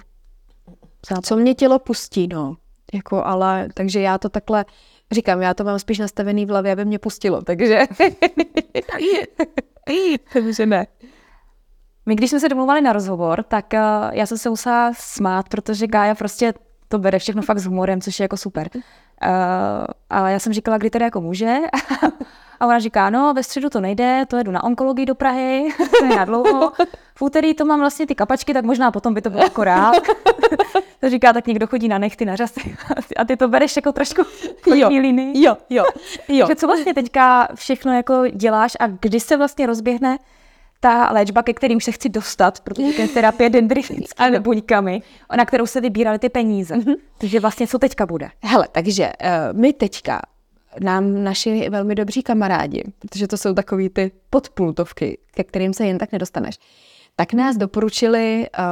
západ. 1.10 1.25
Co 1.25 1.36
mě 1.36 1.55
tělo 1.55 1.79
pustí, 1.79 2.27
no. 2.27 2.57
Jako, 2.93 3.25
ale, 3.25 3.69
takže 3.73 4.01
já 4.01 4.17
to 4.17 4.29
takhle, 4.29 4.65
říkám, 5.12 5.41
já 5.41 5.53
to 5.53 5.63
mám 5.63 5.79
spíš 5.79 5.99
nastavený 5.99 6.45
v 6.45 6.49
hlavě, 6.49 6.71
aby 6.71 6.86
mě 6.86 6.99
pustilo, 6.99 7.41
takže... 7.41 7.79
takže 10.34 10.65
ne. 10.65 10.88
My, 12.05 12.15
když 12.15 12.29
jsme 12.29 12.39
se 12.39 12.49
domluvali 12.49 12.81
na 12.81 12.93
rozhovor, 12.93 13.43
tak 13.43 13.65
uh, 13.73 13.79
já 14.11 14.25
jsem 14.25 14.37
se 14.37 14.49
musela 14.49 14.91
smát, 14.95 15.49
protože 15.49 15.87
Gája 15.87 16.15
prostě 16.15 16.53
to 16.87 16.99
bere 16.99 17.19
všechno 17.19 17.41
fakt 17.41 17.59
s 17.59 17.65
humorem, 17.65 18.01
což 18.01 18.19
je 18.19 18.23
jako 18.23 18.37
super. 18.37 18.69
Uh, 18.75 18.79
a 20.09 20.29
já 20.29 20.39
jsem 20.39 20.53
říkala, 20.53 20.77
kdy 20.77 20.89
teda 20.89 21.05
jako 21.05 21.21
může. 21.21 21.57
A 22.59 22.65
ona 22.65 22.79
říká, 22.79 23.09
no 23.09 23.33
ve 23.33 23.43
středu 23.43 23.69
to 23.69 23.81
nejde, 23.81 24.25
to 24.27 24.37
jedu 24.37 24.51
na 24.51 24.63
onkologii 24.63 25.05
do 25.05 25.15
Prahy, 25.15 25.69
to 25.99 26.05
je 26.05 26.15
na 26.15 26.25
dlouho. 26.25 26.71
V 27.15 27.21
úterý 27.21 27.53
to 27.53 27.65
mám 27.65 27.79
vlastně 27.79 28.07
ty 28.07 28.15
kapačky, 28.15 28.53
tak 28.53 28.65
možná 28.65 28.91
potom 28.91 29.13
by 29.13 29.21
to 29.21 29.29
bylo 29.29 29.43
akorát. 29.43 29.95
to 30.99 31.09
říká, 31.09 31.33
tak 31.33 31.47
někdo 31.47 31.67
chodí 31.67 31.87
na 31.87 31.97
nechty, 31.97 32.25
na 32.25 32.35
řasy. 32.35 32.75
A 33.17 33.25
ty 33.25 33.37
to 33.37 33.47
bereš 33.47 33.75
jako 33.75 33.91
trošku 33.91 34.21
Jo. 34.75 34.89
líny. 34.89 35.33
Jo, 35.35 35.57
jo, 35.69 35.85
jo. 36.27 36.47
Že 36.47 36.55
co 36.55 36.67
vlastně 36.67 36.93
teďka 36.93 37.47
všechno 37.55 37.93
jako 37.93 38.23
děláš 38.27 38.77
a 38.79 38.87
kdy 38.87 39.19
se 39.19 39.37
vlastně 39.37 39.65
rozběhne 39.65 40.17
ta 40.81 41.11
léčba, 41.11 41.43
ke 41.43 41.53
kterým 41.53 41.81
se 41.81 41.91
chci 41.91 42.09
dostat, 42.09 42.59
protože 42.59 42.93
to 42.93 43.01
je 43.01 43.07
terapie 43.07 43.49
dendrifickými 43.59 44.39
buňkami, 44.39 45.01
na 45.37 45.45
kterou 45.45 45.65
se 45.65 45.81
vybíraly 45.81 46.19
ty 46.19 46.29
peníze. 46.29 46.75
Takže 47.17 47.39
vlastně 47.39 47.67
co 47.67 47.79
teďka 47.79 48.05
bude? 48.05 48.29
Hele, 48.43 48.67
takže 48.71 49.11
uh, 49.23 49.59
my 49.59 49.73
teďka 49.73 50.21
nám 50.79 51.23
naši 51.23 51.69
velmi 51.69 51.95
dobří 51.95 52.23
kamarádi, 52.23 52.83
protože 52.99 53.27
to 53.27 53.37
jsou 53.37 53.53
takový 53.53 53.89
ty 53.89 54.11
podpultovky, 54.29 55.17
ke 55.31 55.43
kterým 55.43 55.73
se 55.73 55.85
jen 55.85 55.97
tak 55.97 56.11
nedostaneš, 56.11 56.59
tak 57.15 57.33
nás 57.33 57.57
doporučili 57.57 58.47
uh, 58.59 58.65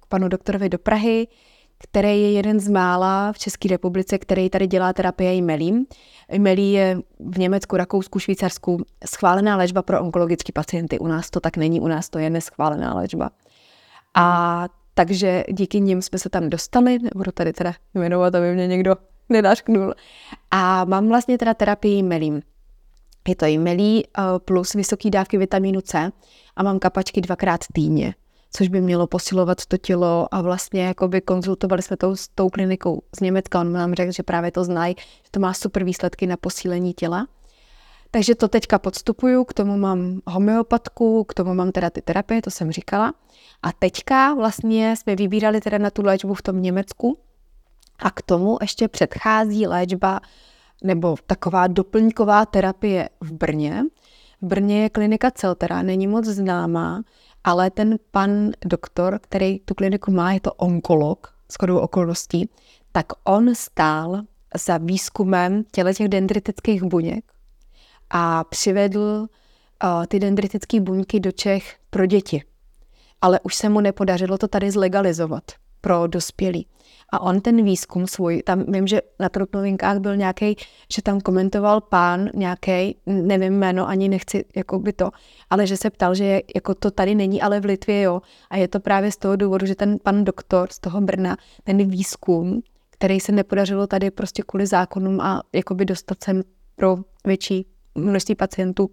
k 0.00 0.06
panu 0.06 0.28
doktorovi 0.28 0.68
do 0.68 0.78
Prahy, 0.78 1.26
který 1.82 2.08
je 2.08 2.32
jeden 2.32 2.60
z 2.60 2.68
mála 2.68 3.32
v 3.32 3.38
České 3.38 3.68
republice, 3.68 4.18
který 4.18 4.50
tady 4.50 4.66
dělá 4.66 4.92
terapie 4.92 5.34
jmelím. 5.34 5.86
Jmelí 6.32 6.72
je 6.72 6.98
v 7.18 7.38
Německu, 7.38 7.76
Rakousku, 7.76 8.18
Švýcarsku 8.18 8.84
schválená 9.06 9.56
léčba 9.56 9.82
pro 9.82 10.00
onkologické 10.00 10.52
pacienty. 10.52 10.98
U 10.98 11.06
nás 11.06 11.30
to 11.30 11.40
tak 11.40 11.56
není, 11.56 11.80
u 11.80 11.88
nás 11.88 12.08
to 12.08 12.18
je 12.18 12.30
neschválená 12.30 12.94
léčba. 12.94 13.30
A 14.14 14.66
takže 14.94 15.44
díky 15.52 15.80
nim 15.80 16.02
jsme 16.02 16.18
se 16.18 16.30
tam 16.30 16.50
dostali, 16.50 16.98
nebudu 16.98 17.32
tady 17.32 17.52
teda 17.52 17.74
jmenovat, 17.94 18.34
aby 18.34 18.54
mě 18.54 18.66
někdo 18.66 18.96
nenašknul. 19.28 19.94
A 20.50 20.84
mám 20.84 21.08
vlastně 21.08 21.38
teda 21.38 21.54
terapii 21.54 21.98
jmelím. 21.98 22.42
Je 23.28 23.36
to 23.36 23.46
jmelí 23.46 24.04
eh, 24.06 24.22
plus 24.38 24.74
vysoké 24.74 25.10
dávky 25.10 25.38
vitamínu 25.38 25.80
C 25.80 26.10
a 26.56 26.62
mám 26.62 26.78
kapačky 26.78 27.20
dvakrát 27.20 27.60
týdně 27.72 28.14
což 28.52 28.68
by 28.68 28.80
mělo 28.80 29.06
posilovat 29.06 29.66
to 29.66 29.76
tělo 29.76 30.34
a 30.34 30.42
vlastně 30.42 30.82
jakoby 30.82 31.20
konzultovali 31.20 31.82
jsme 31.82 31.96
to 31.96 32.16
s 32.16 32.28
tou 32.28 32.48
klinikou 32.48 33.02
z 33.16 33.20
Německa, 33.20 33.60
on 33.60 33.72
nám 33.72 33.94
řekl, 33.94 34.12
že 34.12 34.22
právě 34.22 34.52
to 34.52 34.64
znají, 34.64 34.94
že 34.98 35.30
to 35.30 35.40
má 35.40 35.54
super 35.54 35.84
výsledky 35.84 36.26
na 36.26 36.36
posílení 36.36 36.92
těla. 36.92 37.26
Takže 38.10 38.34
to 38.34 38.48
teďka 38.48 38.78
podstupuju, 38.78 39.44
k 39.44 39.54
tomu 39.54 39.76
mám 39.76 40.20
homeopatku, 40.26 41.24
k 41.24 41.34
tomu 41.34 41.54
mám 41.54 41.72
teda 41.72 41.90
ty 41.90 42.02
terapie, 42.02 42.42
to 42.42 42.50
jsem 42.50 42.72
říkala. 42.72 43.14
A 43.62 43.72
teďka 43.72 44.34
vlastně 44.34 44.96
jsme 44.96 45.16
vybírali 45.16 45.60
teda 45.60 45.78
na 45.78 45.90
tu 45.90 46.02
léčbu 46.02 46.34
v 46.34 46.42
tom 46.42 46.62
Německu 46.62 47.18
a 47.98 48.10
k 48.10 48.22
tomu 48.22 48.58
ještě 48.60 48.88
předchází 48.88 49.66
léčba 49.66 50.20
nebo 50.84 51.16
taková 51.26 51.66
doplňková 51.66 52.46
terapie 52.46 53.08
v 53.20 53.32
Brně. 53.32 53.84
V 54.42 54.46
Brně 54.46 54.82
je 54.82 54.90
klinika 54.90 55.30
Celtera, 55.30 55.82
není 55.82 56.06
moc 56.06 56.24
známá, 56.24 57.02
ale 57.44 57.70
ten 57.70 57.96
pan 58.10 58.50
doktor, 58.64 59.18
který 59.22 59.58
tu 59.58 59.74
kliniku 59.74 60.10
má, 60.10 60.32
je 60.32 60.40
to 60.40 60.52
onkolog, 60.54 61.34
shodou 61.52 61.78
okolností, 61.78 62.50
tak 62.92 63.06
on 63.24 63.54
stál 63.54 64.22
za 64.66 64.78
výzkumem 64.78 65.64
těle 65.72 65.94
těch 65.94 66.08
dendritických 66.08 66.82
buněk 66.82 67.24
a 68.10 68.44
přivedl 68.44 69.00
uh, 69.00 70.06
ty 70.06 70.18
dendritické 70.18 70.80
buňky 70.80 71.20
do 71.20 71.32
Čech 71.32 71.76
pro 71.90 72.06
děti. 72.06 72.42
Ale 73.20 73.40
už 73.40 73.54
se 73.54 73.68
mu 73.68 73.80
nepodařilo 73.80 74.38
to 74.38 74.48
tady 74.48 74.70
zlegalizovat 74.70 75.44
pro 75.80 76.06
dospělí. 76.06 76.66
A 77.12 77.20
on 77.20 77.40
ten 77.40 77.64
výzkum 77.64 78.06
svůj, 78.06 78.42
tam 78.42 78.64
vím, 78.68 78.86
že 78.86 79.00
na 79.18 79.28
Trutnovinkách 79.28 79.98
byl 79.98 80.16
nějaký, 80.16 80.56
že 80.94 81.02
tam 81.02 81.20
komentoval 81.20 81.80
pán 81.80 82.28
nějaký, 82.34 82.96
nevím 83.06 83.58
jméno, 83.58 83.88
ani 83.88 84.08
nechci 84.08 84.44
jako 84.56 84.78
by 84.78 84.92
to, 84.92 85.10
ale 85.50 85.66
že 85.66 85.76
se 85.76 85.90
ptal, 85.90 86.14
že 86.14 86.40
jako 86.54 86.74
to 86.74 86.90
tady 86.90 87.14
není, 87.14 87.42
ale 87.42 87.60
v 87.60 87.64
Litvě 87.64 88.02
jo. 88.02 88.22
A 88.50 88.56
je 88.56 88.68
to 88.68 88.80
právě 88.80 89.12
z 89.12 89.16
toho 89.16 89.36
důvodu, 89.36 89.66
že 89.66 89.74
ten 89.74 89.98
pan 90.02 90.24
doktor 90.24 90.68
z 90.72 90.78
toho 90.78 91.00
Brna, 91.00 91.36
ten 91.64 91.90
výzkum, 91.90 92.62
který 92.90 93.20
se 93.20 93.32
nepodařilo 93.32 93.86
tady 93.86 94.10
prostě 94.10 94.42
kvůli 94.46 94.66
zákonům 94.66 95.20
a 95.20 95.42
jakoby 95.52 95.84
dostat 95.84 96.24
sem 96.24 96.42
pro 96.76 96.96
větší 97.26 97.66
množství 97.94 98.34
pacientů, 98.34 98.90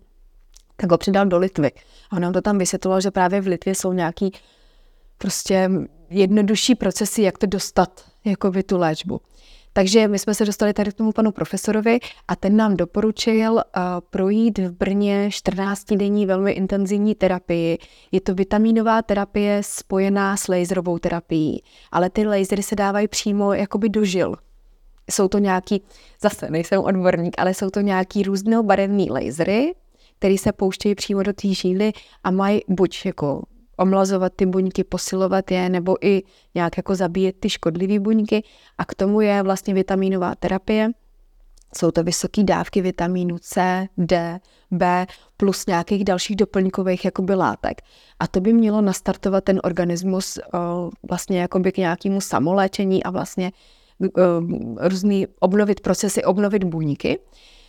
tak 0.76 0.92
ho 0.92 0.98
přidal 0.98 1.26
do 1.26 1.38
Litvy. 1.38 1.72
A 2.12 2.16
on 2.16 2.22
nám 2.22 2.34
to 2.34 2.42
tam 2.42 2.58
vysvětloval, 2.58 3.02
že 3.02 3.12
právě 3.12 3.42
v 3.42 3.48
Litvě 3.48 3.76
jsou 3.76 3.94
nějaký 3.94 4.32
prostě 5.18 5.70
jednodušší 6.10 6.76
procesy, 6.76 7.22
jak 7.22 7.38
to 7.38 7.46
dostat 7.46 8.06
jako 8.26 8.52
by 8.52 8.64
tu 8.64 8.78
léčbu. 8.78 9.22
Takže 9.78 10.08
my 10.08 10.20
jsme 10.20 10.34
se 10.34 10.46
dostali 10.46 10.74
tady 10.74 10.92
k 10.92 10.94
tomu 10.94 11.12
panu 11.12 11.32
profesorovi 11.32 12.00
a 12.28 12.36
ten 12.36 12.56
nám 12.56 12.78
doporučil 12.78 13.54
uh, 13.54 13.62
projít 14.10 14.58
v 14.58 14.72
Brně 14.72 15.30
14-denní 15.32 16.26
velmi 16.26 16.52
intenzivní 16.52 17.16
terapii. 17.16 17.78
Je 18.12 18.22
to 18.22 18.34
vitaminová 18.34 19.02
terapie 19.02 19.64
spojená 19.64 20.38
s 20.38 20.48
laserovou 20.48 20.98
terapií, 21.00 21.64
ale 21.92 22.10
ty 22.10 22.28
lasery 22.28 22.64
se 22.64 22.76
dávají 22.76 23.08
přímo 23.08 23.54
jakoby 23.54 23.90
do 23.90 24.06
žil. 24.06 24.36
Jsou 25.12 25.28
to 25.28 25.38
nějaký, 25.38 25.84
zase 26.22 26.50
nejsem 26.50 26.82
odborník, 26.82 27.36
ale 27.38 27.54
jsou 27.54 27.70
to 27.70 27.80
nějaký 27.82 28.24
různobarevný 28.24 29.12
lasery, 29.12 29.76
které 30.20 30.38
se 30.38 30.52
pouštějí 30.52 30.96
přímo 30.96 31.24
do 31.24 31.34
té 31.34 31.48
žíly 31.48 31.92
a 32.24 32.32
mají 32.32 32.62
buď 32.68 33.06
jako 33.06 33.42
omlazovat 33.78 34.34
ty 34.36 34.46
buňky, 34.46 34.84
posilovat 34.84 35.52
je, 35.52 35.70
nebo 35.70 36.06
i 36.06 36.24
nějak 36.56 36.78
jako 36.78 36.96
zabíjet 36.96 37.36
ty 37.40 37.50
škodlivé 37.50 38.00
buňky. 38.00 38.44
A 38.78 38.86
k 38.86 38.96
tomu 38.96 39.22
je 39.22 39.44
vlastně 39.44 39.74
vitaminová 39.74 40.36
terapie. 40.36 40.90
Jsou 41.78 41.92
to 41.92 42.04
vysoké 42.04 42.44
dávky 42.44 42.82
vitamínu 42.82 43.38
C, 43.40 43.88
D, 43.98 44.40
B 44.72 45.08
plus 45.38 45.66
nějakých 45.66 46.04
dalších 46.04 46.36
doplňkových 46.36 47.06
jakoby 47.06 47.36
látek. 47.36 47.82
A 48.20 48.28
to 48.28 48.42
by 48.42 48.54
mělo 48.54 48.82
nastartovat 48.82 49.44
ten 49.44 49.60
organismus 49.64 50.38
o, 50.54 50.90
vlastně 51.10 51.42
jakoby 51.42 51.72
k 51.72 51.78
nějakému 51.78 52.22
samoléčení 52.22 53.04
a 53.04 53.10
vlastně 53.10 53.52
o, 54.02 54.22
různý 54.78 55.28
obnovit 55.40 55.80
procesy, 55.80 56.24
obnovit 56.24 56.64
buňky. 56.64 57.20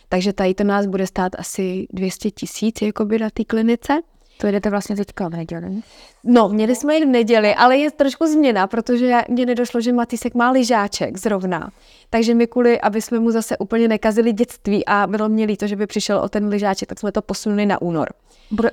Takže 0.09 0.33
tady 0.33 0.53
to 0.53 0.63
nás 0.63 0.85
bude 0.85 1.07
stát 1.07 1.31
asi 1.37 1.87
200 1.93 2.31
tisíc 2.31 2.81
jakoby 2.81 3.19
na 3.19 3.29
té 3.29 3.43
klinice. 3.45 4.01
To 4.41 4.47
jdete 4.47 4.69
vlastně 4.69 4.95
teďka 4.95 5.27
v 5.27 5.31
neděli? 5.31 5.81
No, 6.23 6.49
měli 6.49 6.75
jsme 6.75 6.95
jít 6.95 7.05
v 7.05 7.07
neděli, 7.07 7.55
ale 7.55 7.77
je 7.77 7.91
trošku 7.91 8.27
změna, 8.27 8.67
protože 8.67 9.21
mně 9.29 9.45
nedošlo, 9.45 9.81
že 9.81 9.93
Matisek 9.93 10.35
má 10.35 10.51
lyžáček 10.51 11.17
zrovna. 11.17 11.71
Takže 12.09 12.33
my 12.33 12.47
kvůli, 12.47 12.81
aby 12.81 13.01
jsme 13.01 13.19
mu 13.19 13.31
zase 13.31 13.57
úplně 13.57 13.87
nekazili 13.87 14.33
dětství 14.33 14.85
a 14.85 15.07
bylo 15.07 15.29
mě 15.29 15.45
líto, 15.45 15.67
že 15.67 15.75
by 15.75 15.87
přišel 15.87 16.17
o 16.19 16.29
ten 16.29 16.47
lyžáček, 16.47 16.89
tak 16.89 16.99
jsme 16.99 17.11
to 17.11 17.21
posunuli 17.21 17.65
na 17.65 17.81
únor. 17.81 18.09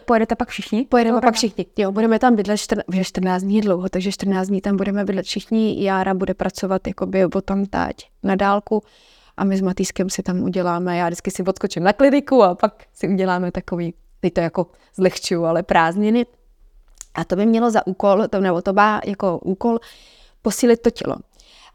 Pojedete 0.04 0.36
pak 0.36 0.48
všichni? 0.48 0.86
Pojedeme 0.88 1.20
pak 1.20 1.34
všichni. 1.34 1.66
Jo, 1.76 1.92
budeme 1.92 2.18
tam 2.18 2.36
bydlet 2.36 2.60
14, 2.60 2.84
14 3.02 3.42
dní 3.42 3.60
dlouho, 3.60 3.88
takže 3.88 4.12
14 4.12 4.48
dní 4.48 4.60
tam 4.60 4.76
budeme 4.76 5.04
bydlet 5.04 5.26
všichni. 5.26 5.84
Jára 5.84 6.14
bude 6.14 6.34
pracovat 6.34 6.86
jakoby 6.86 7.24
o 7.24 7.40
tom 7.40 7.66
tať 7.66 7.96
na 8.22 8.34
dálku 8.34 8.82
a 9.36 9.44
my 9.44 9.56
s 9.56 9.60
Matýskem 9.60 10.10
si 10.10 10.22
tam 10.22 10.42
uděláme, 10.42 10.96
já 10.96 11.06
vždycky 11.06 11.30
si 11.30 11.42
odskočím 11.42 11.82
na 11.82 11.92
kliniku 11.92 12.42
a 12.42 12.54
pak 12.54 12.84
si 12.94 13.08
uděláme 13.08 13.52
takový 13.52 13.94
teď 14.20 14.32
to 14.34 14.40
jako 14.40 14.66
zlehčuju, 14.96 15.44
ale 15.44 15.62
prázdniny. 15.62 16.26
A 17.14 17.24
to 17.24 17.36
by 17.36 17.46
mělo 17.46 17.70
za 17.70 17.86
úkol, 17.86 18.28
to, 18.28 18.40
nebo 18.40 18.62
to 18.62 18.72
má 18.72 19.00
jako 19.04 19.38
úkol 19.38 19.78
posílit 20.42 20.82
to 20.82 20.90
tělo. 20.90 21.16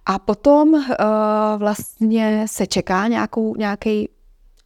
A 0.06 0.20
potom 0.20 0.74
uh, 0.74 0.84
vlastně 1.58 2.46
se 2.48 2.68
čeká 2.68 3.08
nějaký 3.58 4.10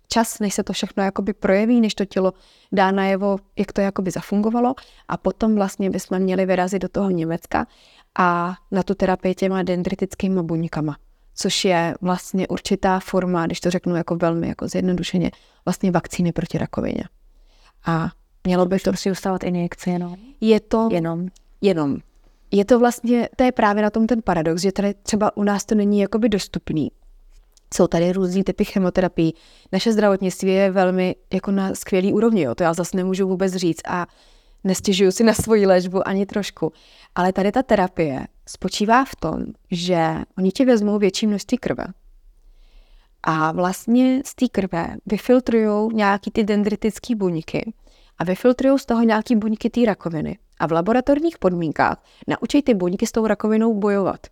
čas, 0.07 0.39
než 0.39 0.53
se 0.53 0.63
to 0.63 0.73
všechno 0.73 1.03
jakoby 1.03 1.33
projeví, 1.33 1.81
než 1.81 1.95
to 1.95 2.05
tělo 2.05 2.33
dá 2.71 2.91
najevo, 2.91 3.37
jak 3.55 3.73
to 3.73 3.81
jakoby 3.81 4.11
zafungovalo. 4.11 4.75
A 5.07 5.17
potom 5.17 5.55
vlastně 5.55 5.89
bychom 5.89 6.19
měli 6.19 6.45
vyrazit 6.45 6.81
do 6.81 6.89
toho 6.89 7.09
Německa 7.09 7.67
a 8.19 8.55
na 8.71 8.83
tu 8.83 8.95
terapii 8.95 9.35
těma 9.35 9.63
dendritickými 9.63 10.43
buňkama, 10.43 10.95
což 11.35 11.65
je 11.65 11.95
vlastně 12.01 12.47
určitá 12.47 12.99
forma, 12.99 13.45
když 13.45 13.59
to 13.59 13.69
řeknu 13.69 13.95
jako 13.95 14.15
velmi 14.15 14.47
jako 14.47 14.67
zjednodušeně, 14.67 15.31
vlastně 15.65 15.91
vakcíny 15.91 16.31
proti 16.31 16.57
rakovině. 16.57 17.03
A 17.85 18.09
mělo 18.43 18.65
by 18.65 18.79
to 18.79 18.93
si 18.93 19.11
ustávat 19.11 19.43
injekce 19.43 19.89
jenom? 19.89 20.15
Je 20.41 20.59
to 20.59 20.89
jenom. 20.91 21.27
Jenom. 21.61 21.97
Je 22.51 22.65
to 22.65 22.79
vlastně, 22.79 23.29
to 23.35 23.43
je 23.43 23.51
právě 23.51 23.83
na 23.83 23.89
tom 23.89 24.07
ten 24.07 24.21
paradox, 24.21 24.61
že 24.61 24.71
tady 24.71 24.93
třeba 24.93 25.37
u 25.37 25.43
nás 25.43 25.65
to 25.65 25.75
není 25.75 25.99
jakoby 25.99 26.29
dostupný. 26.29 26.91
Jsou 27.73 27.87
tady 27.87 28.11
různý 28.11 28.43
typy 28.43 28.65
chemoterapii. 28.65 29.33
Naše 29.71 29.93
zdravotnictví 29.93 30.49
je 30.49 30.71
velmi 30.71 31.15
jako 31.33 31.51
na 31.51 31.75
skvělý 31.75 32.13
úrovni, 32.13 32.41
jo. 32.41 32.55
to 32.55 32.63
já 32.63 32.73
zase 32.73 32.97
nemůžu 32.97 33.27
vůbec 33.27 33.53
říct 33.53 33.81
a 33.87 34.07
nestěžuju 34.63 35.11
si 35.11 35.23
na 35.23 35.33
svoji 35.33 35.65
léčbu 35.65 36.07
ani 36.07 36.25
trošku. 36.25 36.71
Ale 37.15 37.33
tady 37.33 37.51
ta 37.51 37.63
terapie 37.63 38.27
spočívá 38.47 39.05
v 39.05 39.15
tom, 39.15 39.45
že 39.71 40.15
oni 40.37 40.51
ti 40.51 40.65
vezmou 40.65 40.99
větší 40.99 41.27
množství 41.27 41.57
krve, 41.57 41.85
a 43.27 43.51
vlastně 43.51 44.21
z 44.25 44.35
té 44.35 44.47
krve 44.47 44.95
vyfiltrují 45.05 45.95
nějaký 45.95 46.31
ty 46.31 46.43
dendritické 46.43 47.15
buňky 47.15 47.73
a 48.17 48.23
vyfiltrují 48.23 48.79
z 48.79 48.85
toho 48.85 49.03
nějaký 49.03 49.35
buňky 49.35 49.69
té 49.69 49.85
rakoviny. 49.85 50.37
A 50.59 50.67
v 50.67 50.71
laboratorních 50.71 51.37
podmínkách 51.37 52.03
naučí 52.27 52.61
ty 52.61 52.73
buňky 52.73 53.07
s 53.07 53.11
tou 53.11 53.27
rakovinou 53.27 53.73
bojovat. 53.73 54.27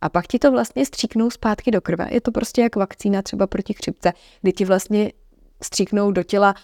A 0.00 0.08
pak 0.08 0.26
ti 0.26 0.38
to 0.38 0.50
vlastně 0.50 0.86
stříknou 0.86 1.30
zpátky 1.30 1.70
do 1.70 1.80
krve. 1.80 2.08
Je 2.10 2.20
to 2.20 2.32
prostě 2.32 2.62
jak 2.62 2.76
vakcína 2.76 3.22
třeba 3.22 3.46
proti 3.46 3.74
chřipce, 3.74 4.12
kdy 4.42 4.52
ti 4.52 4.64
vlastně 4.64 5.12
stříknou 5.62 6.12
do 6.12 6.22
těla 6.22 6.54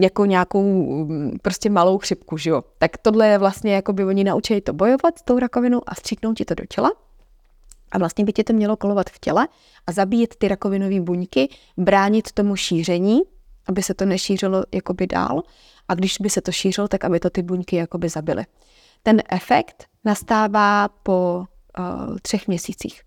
jako 0.00 0.24
nějakou 0.24 0.62
mm, 1.04 1.38
prostě 1.42 1.70
malou 1.70 1.98
chřipku, 1.98 2.36
že 2.36 2.50
jo. 2.50 2.64
Tak 2.78 2.98
tohle 2.98 3.28
je 3.28 3.38
vlastně 3.38 3.74
jako 3.74 3.92
by 3.92 4.04
oni 4.04 4.24
naučili 4.24 4.60
to 4.60 4.72
bojovat 4.72 5.18
s 5.18 5.22
tou 5.22 5.38
rakovinou 5.38 5.80
a 5.86 5.94
stříknou 5.94 6.34
ti 6.34 6.44
to 6.44 6.54
do 6.54 6.64
těla. 6.68 6.92
A 7.94 7.98
vlastně 7.98 8.24
by 8.24 8.32
tě 8.32 8.44
to 8.44 8.52
mělo 8.52 8.76
kolovat 8.76 9.10
v 9.10 9.18
těle 9.18 9.48
a 9.86 9.92
zabíjet 9.92 10.34
ty 10.36 10.48
rakovinové 10.48 11.00
buňky, 11.00 11.48
bránit 11.76 12.32
tomu 12.32 12.56
šíření, 12.56 13.20
aby 13.66 13.82
se 13.82 13.94
to 13.94 14.04
nešířilo 14.04 14.64
jakoby 14.74 15.06
dál. 15.06 15.42
A 15.88 15.94
když 15.94 16.16
by 16.20 16.30
se 16.30 16.40
to 16.40 16.52
šířilo, 16.52 16.88
tak 16.88 17.04
aby 17.04 17.20
to 17.20 17.30
ty 17.30 17.42
buňky 17.42 17.76
jakoby 17.76 18.08
zabily. 18.08 18.44
Ten 19.02 19.22
efekt 19.30 19.84
nastává 20.04 20.88
po 20.88 21.44
uh, 21.78 22.16
třech 22.22 22.48
měsících. 22.48 23.02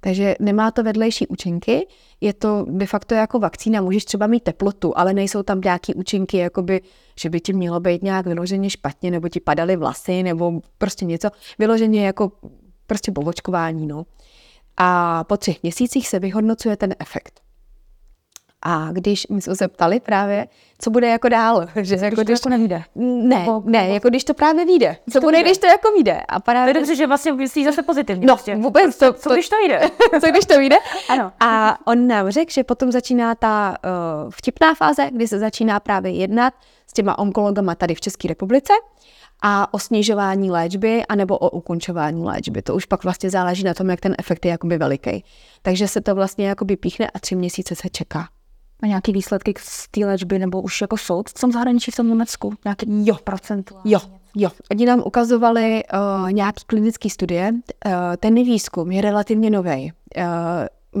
Takže 0.00 0.34
nemá 0.40 0.70
to 0.70 0.82
vedlejší 0.82 1.26
účinky, 1.26 1.86
je 2.20 2.32
to 2.32 2.66
de 2.68 2.86
facto 2.86 3.14
jako 3.14 3.38
vakcína, 3.38 3.80
můžeš 3.80 4.04
třeba 4.04 4.26
mít 4.26 4.42
teplotu, 4.42 4.98
ale 4.98 5.14
nejsou 5.14 5.42
tam 5.42 5.60
nějaký 5.60 5.94
účinky, 5.94 6.36
jakoby, 6.36 6.80
že 7.20 7.30
by 7.30 7.40
ti 7.40 7.52
mělo 7.52 7.80
být 7.80 8.02
nějak 8.02 8.26
vyloženě 8.26 8.70
špatně, 8.70 9.10
nebo 9.10 9.28
ti 9.28 9.40
padaly 9.40 9.76
vlasy, 9.76 10.22
nebo 10.22 10.60
prostě 10.78 11.04
něco. 11.04 11.28
Vyloženě 11.58 12.06
jako 12.06 12.32
prostě 12.86 13.12
povočkování, 13.12 13.86
no. 13.86 14.06
A 14.76 15.24
po 15.24 15.36
třech 15.36 15.62
měsících 15.62 16.08
se 16.08 16.18
vyhodnocuje 16.18 16.76
ten 16.76 16.94
efekt. 16.98 17.45
A 18.68 18.88
když 18.92 19.26
my 19.28 19.42
jsme 19.42 19.56
se 19.56 19.68
ptali 19.68 20.00
právě, 20.00 20.46
co 20.78 20.90
bude 20.90 21.08
jako 21.08 21.28
dál, 21.28 21.66
že 21.82 21.94
jako 21.94 22.22
když 22.22 22.40
to 22.40 22.48
nevíde. 22.48 22.82
Ne, 22.94 23.46
ne, 23.64 23.88
jako 23.88 24.08
když 24.08 24.24
to 24.24 24.34
právě 24.34 24.64
vyjde. 24.64 24.96
Co 25.10 25.20
bude, 25.20 25.42
když 25.42 25.58
to 25.58 25.66
jako 25.66 25.92
vyjde. 25.92 26.20
A 26.28 26.40
právě... 26.40 26.74
To 26.74 26.90
je 26.90 26.96
že 26.96 27.06
vlastně 27.06 27.32
myslí 27.32 27.64
zase 27.64 27.82
pozitivně. 27.82 28.26
No, 28.26 28.34
prostě. 28.34 28.56
vůbec 28.56 28.98
to, 28.98 29.12
Co 29.12 29.32
když 29.32 29.48
to 29.48 29.56
vyjde? 29.56 29.80
co 30.20 30.30
když 30.30 30.44
to 30.44 30.58
vyjde? 30.58 30.76
ano. 31.08 31.32
A 31.40 31.78
on 31.86 32.06
nám 32.06 32.30
řekl, 32.30 32.52
že 32.52 32.64
potom 32.64 32.92
začíná 32.92 33.34
ta 33.34 33.76
uh, 34.24 34.30
vtipná 34.30 34.74
fáze, 34.74 35.08
kdy 35.12 35.28
se 35.28 35.38
začíná 35.38 35.80
právě 35.80 36.12
jednat 36.12 36.54
s 36.86 36.92
těma 36.92 37.18
onkologama 37.18 37.74
tady 37.74 37.94
v 37.94 38.00
České 38.00 38.28
republice 38.28 38.72
a 39.42 39.74
o 39.74 39.78
snižování 39.78 40.50
léčby 40.50 41.06
anebo 41.08 41.38
o 41.38 41.50
ukončování 41.50 42.24
léčby. 42.24 42.62
To 42.62 42.74
už 42.74 42.84
pak 42.84 43.04
vlastně 43.04 43.30
záleží 43.30 43.64
na 43.64 43.74
tom, 43.74 43.90
jak 43.90 44.00
ten 44.00 44.14
efekt 44.18 44.44
je 44.44 44.50
jakoby 44.50 44.78
veliký. 44.78 45.24
Takže 45.62 45.88
se 45.88 46.00
to 46.00 46.14
vlastně 46.14 46.48
jakoby 46.48 46.76
píchne 46.76 47.10
a 47.10 47.18
tři 47.18 47.36
měsíce 47.36 47.74
se 47.74 47.88
čeká. 47.88 48.28
A 48.82 48.86
nějaký 48.86 49.12
výsledky 49.12 49.54
z 49.58 49.88
té 49.88 50.06
léčby 50.06 50.38
nebo 50.38 50.62
už 50.62 50.80
jako 50.80 50.96
soud 50.96 51.30
v 51.30 51.34
tom 51.34 51.52
zahraničí, 51.52 51.90
v 51.90 51.96
tom 51.96 52.08
Německu? 52.08 52.54
Nějaký 52.64 52.86
jo, 53.06 53.16
procent. 53.24 53.72
Jo, 53.84 54.00
jo. 54.36 54.50
Oni 54.70 54.86
nám 54.86 55.02
ukazovali 55.06 55.82
uh, 56.22 56.32
nějaký 56.32 56.64
klinický 56.66 57.10
studie. 57.10 57.52
Uh, 57.52 57.92
ten 58.20 58.34
výzkum 58.34 58.90
je 58.90 59.02
relativně 59.02 59.50
nový. 59.50 59.92
Uh, 60.16 60.22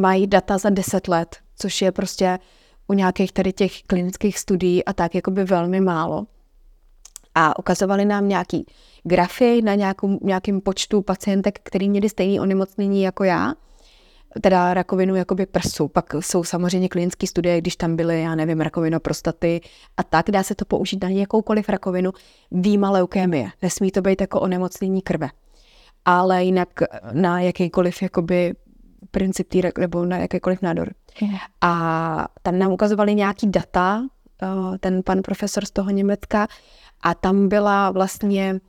mají 0.02 0.26
data 0.26 0.58
za 0.58 0.70
10 0.70 1.08
let, 1.08 1.36
což 1.56 1.82
je 1.82 1.92
prostě 1.92 2.38
u 2.88 2.92
nějakých 2.92 3.32
tady 3.32 3.52
těch 3.52 3.82
klinických 3.82 4.38
studií 4.38 4.84
a 4.84 4.92
tak 4.92 5.14
jakoby 5.14 5.44
velmi 5.44 5.80
málo. 5.80 6.26
A 7.34 7.58
ukazovali 7.58 8.04
nám 8.04 8.28
nějaký 8.28 8.66
grafy 9.04 9.62
na 9.62 9.74
nějakou, 9.74 10.18
nějakým 10.22 10.60
počtu 10.60 11.02
pacientek, 11.02 11.58
který 11.62 11.88
měli 11.88 12.08
stejné 12.08 12.40
onemocnění 12.40 13.02
jako 13.02 13.24
já 13.24 13.54
teda 14.40 14.74
rakovinu 14.74 15.14
jakoby 15.16 15.46
prsu. 15.46 15.88
Pak 15.88 16.14
jsou 16.14 16.44
samozřejmě 16.44 16.88
klinické 16.88 17.26
studie, 17.26 17.60
když 17.60 17.76
tam 17.76 17.96
byly, 17.96 18.22
já 18.22 18.34
nevím, 18.34 18.60
rakovina 18.60 19.00
prostaty 19.00 19.60
a 19.96 20.02
tak. 20.02 20.30
Dá 20.30 20.42
se 20.42 20.54
to 20.54 20.64
použít 20.64 21.02
na 21.02 21.08
jakoukoliv 21.08 21.68
rakovinu, 21.68 22.12
výjima 22.50 22.90
leukémie. 22.90 23.48
Nesmí 23.62 23.90
to 23.90 24.02
být 24.02 24.20
jako 24.20 24.40
onemocnění 24.40 25.02
krve. 25.02 25.28
Ale 26.04 26.44
jinak 26.44 26.68
na 27.12 27.40
jakýkoliv 27.40 28.02
jakoby 28.02 28.54
princip 29.10 29.48
tý, 29.48 29.62
nebo 29.78 30.04
na 30.04 30.16
jakýkoliv 30.16 30.62
nádor. 30.62 30.90
A 31.60 32.28
tam 32.42 32.58
nám 32.58 32.72
ukazovali 32.72 33.14
nějaký 33.14 33.50
data, 33.50 34.02
eh, 34.42 34.78
ten 34.78 35.02
pan 35.02 35.22
profesor 35.22 35.64
z 35.64 35.70
toho 35.70 35.90
Německa, 35.90 36.48
a 37.02 37.14
tam 37.14 37.48
byla 37.48 37.90
vlastně 37.90 38.60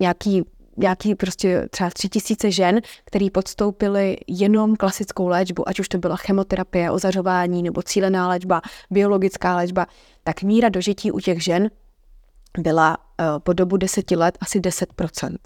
nějaký 0.00 0.42
nějaký 0.76 1.14
prostě 1.14 1.68
třeba 1.70 1.90
tři 1.90 2.08
tisíce 2.08 2.50
žen, 2.50 2.80
který 3.04 3.30
podstoupili 3.30 4.16
jenom 4.26 4.76
klasickou 4.76 5.28
léčbu, 5.28 5.68
ať 5.68 5.80
už 5.80 5.88
to 5.88 5.98
byla 5.98 6.16
chemoterapie, 6.16 6.90
ozařování 6.90 7.62
nebo 7.62 7.82
cílená 7.82 8.28
léčba, 8.28 8.62
biologická 8.90 9.56
léčba, 9.56 9.86
tak 10.24 10.42
míra 10.42 10.68
dožití 10.68 11.12
u 11.12 11.20
těch 11.20 11.42
žen 11.42 11.70
byla 12.58 12.98
uh, 12.98 13.38
po 13.38 13.52
dobu 13.52 13.76
deseti 13.76 14.16
let 14.16 14.38
asi 14.40 14.60
10%. 14.60 15.36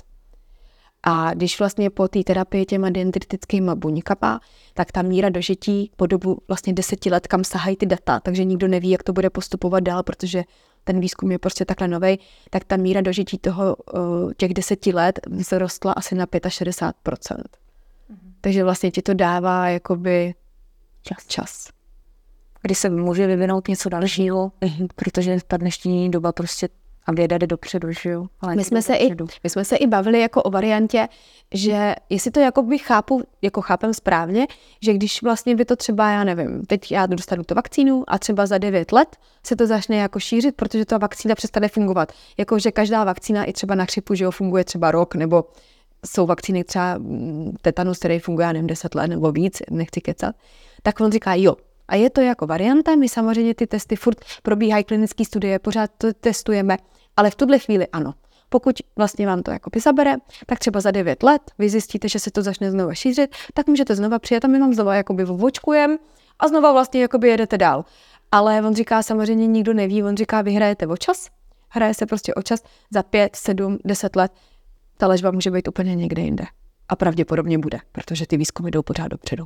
A 1.07 1.35
když 1.35 1.59
vlastně 1.59 1.91
po 1.91 2.09
té 2.09 2.25
terapii 2.25 2.67
těma 2.67 2.91
dendritickýma 2.91 3.75
buňkama, 3.75 4.41
tak 4.75 4.93
ta 4.93 5.03
míra 5.03 5.29
dožití 5.29 5.91
po 5.97 6.07
dobu 6.07 6.39
vlastně 6.49 6.73
deseti 6.73 7.11
let, 7.11 7.27
kam 7.27 7.45
sahají 7.45 7.77
ty 7.77 7.87
data, 7.87 8.21
takže 8.21 8.45
nikdo 8.45 8.69
neví, 8.69 8.91
jak 8.91 9.03
to 9.03 9.13
bude 9.13 9.31
postupovat 9.31 9.81
dál, 9.81 10.03
protože 10.03 10.43
ten 10.85 11.01
výzkum 11.01 11.33
je 11.33 11.39
prostě 11.39 11.65
takhle 11.65 11.89
nový, 11.89 12.19
tak 12.51 12.65
ta 12.65 12.77
míra 12.77 13.01
dožití 13.01 13.39
toho 13.39 13.77
těch 14.37 14.55
deseti 14.55 14.93
let 14.93 15.21
vzrostla 15.39 15.93
asi 15.93 16.15
na 16.15 16.27
65%. 16.27 16.93
Mm-hmm. 17.05 17.45
Takže 18.41 18.65
vlastně 18.65 18.91
ti 18.91 19.03
to 19.03 19.15
dává 19.15 19.69
jakoby 19.69 20.35
čas. 21.03 21.27
čas. 21.27 21.69
Kdy 22.63 22.75
se 22.75 22.91
může 22.91 23.27
vyvinout 23.27 23.69
něco 23.69 23.89
dalšího, 23.89 24.53
protože 24.97 25.39
ta 25.47 25.57
dnešní 25.57 26.11
doba 26.11 26.33
prostě 26.33 26.69
a 27.07 27.13
věda 27.13 27.39
jde 27.39 27.47
dopředu, 27.47 27.93
že 27.93 28.11
jo? 28.11 28.27
Ale 28.41 28.57
my 28.57 28.65
jsme, 28.65 28.83
se 28.83 28.95
i, 28.95 29.15
my 29.45 29.51
jsme 29.51 29.65
se 29.65 29.77
i 29.77 29.87
bavili 29.87 30.21
jako 30.21 30.43
o 30.43 30.51
variantě, 30.51 31.09
že 31.55 31.95
jestli 32.11 32.31
to 32.31 32.41
jako 32.41 32.63
by 32.63 32.79
chápu, 32.79 33.23
jako 33.43 33.61
chápem 33.61 33.95
správně, 33.95 34.47
že 34.83 34.93
když 34.93 35.23
vlastně 35.23 35.57
by 35.57 35.65
to 35.65 35.77
třeba, 35.77 36.11
já 36.11 36.25
nevím, 36.25 36.63
teď 36.67 36.93
já 36.93 37.07
dostanu 37.07 37.45
tu 37.45 37.55
vakcínu 37.55 38.05
a 38.07 38.19
třeba 38.19 38.47
za 38.47 38.59
9 38.59 38.93
let 38.93 39.17
se 39.47 39.57
to 39.57 39.67
začne 39.67 39.97
jako 39.97 40.21
šířit, 40.21 40.57
protože 40.57 40.85
ta 40.85 40.99
vakcína 40.99 41.35
přestane 41.35 41.69
fungovat. 41.69 42.13
Jako, 42.39 42.59
že 42.59 42.73
každá 42.73 43.05
vakcína 43.05 43.45
i 43.45 43.53
třeba 43.53 43.75
na 43.75 43.85
chřipu, 43.85 44.15
že 44.15 44.25
jo, 44.25 44.31
funguje 44.31 44.65
třeba 44.65 44.91
rok, 44.91 45.15
nebo 45.15 45.45
jsou 46.07 46.27
vakcíny 46.27 46.65
třeba 46.65 46.99
mm, 46.99 47.57
tetanus, 47.63 47.99
který 47.99 48.19
funguje, 48.19 48.47
nevím, 48.47 48.67
10 48.67 48.95
let 48.95 49.09
nebo 49.09 49.33
víc, 49.33 49.63
nechci 49.71 50.01
kecat, 50.01 50.35
tak 50.83 51.01
on 51.01 51.13
říká, 51.13 51.35
jo, 51.35 51.57
a 51.89 51.95
je 51.97 52.11
to 52.11 52.21
jako 52.21 52.47
varianta, 52.47 52.97
my 52.97 53.09
samozřejmě 53.09 53.55
ty 53.55 53.67
testy 53.67 53.97
furt 53.97 54.19
probíhají 54.43 54.85
klinické 54.85 55.25
studie, 55.25 55.59
pořád 55.59 55.91
to 55.99 56.13
testujeme, 56.13 56.77
ale 57.17 57.31
v 57.31 57.35
tuhle 57.35 57.59
chvíli 57.59 57.87
ano. 57.87 58.15
Pokud 58.49 58.77
vlastně 58.97 59.27
vám 59.27 59.43
to 59.43 59.51
jako 59.51 59.71
zabere, 59.83 60.17
tak 60.47 60.59
třeba 60.59 60.81
za 60.81 60.91
9 60.91 61.23
let 61.23 61.43
vy 61.59 61.69
zjistíte, 61.69 62.09
že 62.09 62.19
se 62.19 62.31
to 62.31 62.43
začne 62.43 62.71
znova 62.71 62.95
šířit, 62.95 63.37
tak 63.55 63.67
můžete 63.67 63.95
znova 63.95 64.19
přijet 64.19 64.45
a 64.45 64.49
my 64.49 64.59
vám 64.59 64.75
znova 64.75 64.95
jakoby 64.95 65.25
vočkujem 65.25 65.99
a 66.39 66.49
znova 66.49 66.73
vlastně 66.73 67.03
jakoby 67.03 67.29
jedete 67.29 67.59
dál. 67.59 67.85
Ale 68.33 68.63
on 68.63 68.75
říká, 68.75 69.03
samozřejmě 69.03 69.47
nikdo 69.47 69.75
neví, 69.75 70.03
on 70.03 70.17
říká, 70.17 70.43
vy 70.43 70.53
hrajete 70.53 70.87
o 70.87 70.97
čas, 70.97 71.29
hraje 71.69 71.95
se 71.95 72.07
prostě 72.07 72.35
o 72.35 72.43
čas, 72.43 72.63
za 72.91 73.03
5, 73.03 73.37
7, 73.37 73.79
10 73.85 74.17
let 74.17 74.33
ta 74.97 75.07
ležba 75.07 75.31
může 75.31 75.51
být 75.51 75.69
úplně 75.69 75.95
někde 75.95 76.23
jinde. 76.23 76.45
A 76.89 76.97
pravděpodobně 76.97 77.59
bude, 77.59 77.79
protože 77.93 78.27
ty 78.27 78.37
výzkumy 78.37 78.71
jdou 78.71 78.83
pořád 78.83 79.09
dopředu. 79.09 79.45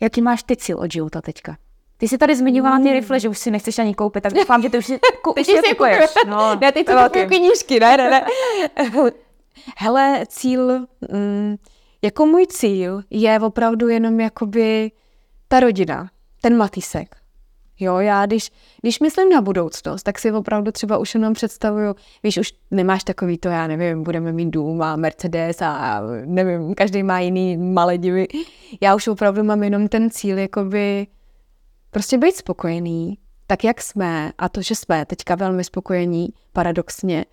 Jaký 0.00 0.22
máš 0.22 0.42
ty 0.42 0.56
cíl 0.56 0.78
od 0.78 0.92
života 0.92 1.20
teďka? 1.20 1.56
Ty 1.98 2.08
jsi 2.08 2.18
tady 2.18 2.36
zmiňovala 2.36 2.78
ty 2.78 2.88
mm. 2.88 2.92
rifle, 2.92 3.20
že 3.20 3.28
už 3.28 3.38
si 3.38 3.50
nechceš 3.50 3.78
ani 3.78 3.94
koupit, 3.94 4.20
tak 4.20 4.32
doufám, 4.32 4.62
že 4.62 4.70
ty 4.70 4.78
už 4.78 4.86
si, 4.86 4.98
ku, 5.22 5.32
ty 5.32 5.40
už 5.40 5.46
si 5.46 5.58
kupuješ. 5.70 6.10
No, 6.28 6.56
ne, 6.60 6.72
ty 6.72 6.84
to 6.84 6.92
kupuju 7.04 7.26
knížky, 7.26 7.80
ne, 7.80 7.96
ne, 7.96 8.10
ne. 8.10 8.26
Hele, 9.76 10.24
cíl, 10.28 10.86
mm, 11.12 11.56
jako 12.02 12.26
můj 12.26 12.46
cíl 12.46 13.02
je 13.10 13.40
opravdu 13.40 13.88
jenom 13.88 14.20
jakoby 14.20 14.90
ta 15.48 15.60
rodina, 15.60 16.10
ten 16.40 16.56
matisek. 16.56 17.16
Jo, 17.80 17.96
já 17.98 18.26
když, 18.26 18.50
když 18.82 19.00
myslím 19.00 19.28
na 19.28 19.40
budoucnost, 19.40 20.02
tak 20.02 20.18
si 20.18 20.32
opravdu 20.32 20.72
třeba 20.72 20.98
už 20.98 21.14
jenom 21.14 21.34
představuju, 21.34 21.94
víš, 22.22 22.38
už 22.38 22.52
nemáš 22.70 23.04
takový 23.04 23.38
to, 23.38 23.48
já 23.48 23.66
nevím, 23.66 24.02
budeme 24.02 24.32
mít 24.32 24.50
dům 24.50 24.82
a 24.82 24.96
Mercedes 24.96 25.62
a 25.62 26.00
nevím, 26.24 26.74
každý 26.74 27.02
má 27.02 27.20
jiný 27.20 27.56
malé 27.56 27.98
divy. 27.98 28.26
Já 28.80 28.94
už 28.94 29.08
opravdu 29.08 29.44
mám 29.44 29.62
jenom 29.62 29.88
ten 29.88 30.10
cíl, 30.10 30.38
jakoby 30.38 31.06
prostě 31.96 32.18
být 32.18 32.36
spokojený, 32.36 33.18
tak 33.46 33.64
jak 33.64 33.82
jsme, 33.82 34.32
a 34.38 34.48
to, 34.48 34.62
že 34.62 34.74
jsme 34.74 35.06
teďka 35.06 35.34
velmi 35.34 35.64
spokojení, 35.64 36.28
paradoxně, 36.52 37.24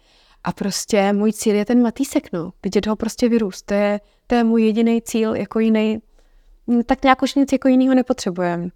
a 0.43 0.51
prostě 0.51 1.13
můj 1.13 1.33
cíl 1.33 1.55
je 1.55 1.65
ten 1.65 1.81
Matýsek, 1.81 2.33
no. 2.33 2.53
Vidět 2.63 2.87
ho 2.87 2.95
prostě 2.95 3.29
vyrůst. 3.29 3.65
To 3.65 3.73
je, 3.73 3.99
to 4.27 4.35
je 4.35 4.43
můj 4.43 4.63
jediný 4.63 5.01
cíl, 5.01 5.35
jako 5.35 5.59
jiný. 5.59 6.01
Tak 6.85 7.03
nějak 7.03 7.21
už 7.21 7.35
nic 7.35 7.51
jako 7.51 7.67
jiného 7.67 7.95
nepotřebujeme. 7.95 8.69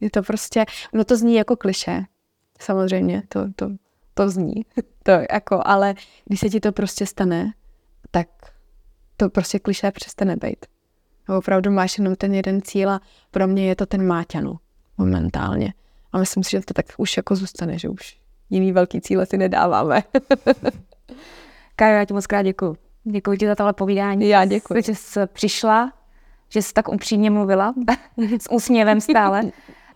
Je 0.00 0.10
to 0.10 0.22
prostě, 0.22 0.64
no 0.92 1.04
to 1.04 1.16
zní 1.16 1.34
jako 1.34 1.56
kliše, 1.56 2.04
samozřejmě, 2.60 3.22
to, 3.28 3.52
to, 3.56 3.70
to 4.14 4.28
zní, 4.28 4.64
to 5.02 5.10
jako, 5.32 5.62
ale 5.64 5.94
když 6.24 6.40
se 6.40 6.48
ti 6.48 6.60
to 6.60 6.72
prostě 6.72 7.06
stane, 7.06 7.52
tak 8.10 8.28
to 9.16 9.30
prostě 9.30 9.58
kliše 9.58 9.90
přestane 9.90 10.36
být. 10.36 10.66
Opravdu 11.38 11.70
máš 11.70 11.98
jenom 11.98 12.16
ten 12.16 12.34
jeden 12.34 12.62
cíl 12.62 12.90
a 12.90 13.00
pro 13.30 13.46
mě 13.46 13.68
je 13.68 13.76
to 13.76 13.86
ten 13.86 14.06
Máťanu 14.06 14.58
momentálně. 14.98 15.74
A 16.12 16.18
myslím 16.18 16.44
si, 16.44 16.50
že 16.50 16.60
to 16.60 16.74
tak 16.74 16.86
už 16.96 17.16
jako 17.16 17.36
zůstane, 17.36 17.78
že 17.78 17.88
už 17.88 18.16
jiný 18.50 18.72
velký 18.72 19.00
cíle 19.00 19.26
si 19.26 19.38
nedáváme. 19.38 20.02
Kajo, 21.76 21.94
já 21.94 22.04
ti 22.04 22.14
moc 22.14 22.26
krát 22.26 22.42
děkuji. 22.42 22.76
Děkuji 23.04 23.38
ti 23.38 23.46
za 23.46 23.54
tohle 23.54 23.72
povídání. 23.72 24.28
Já 24.28 24.44
děkuji. 24.44 24.82
Že 24.82 24.94
jsi 24.94 25.20
přišla, 25.32 25.92
že 26.48 26.62
jsi 26.62 26.72
tak 26.72 26.88
upřímně 26.88 27.30
mluvila, 27.30 27.74
s 28.40 28.50
úsměvem 28.50 29.00
stále. 29.00 29.42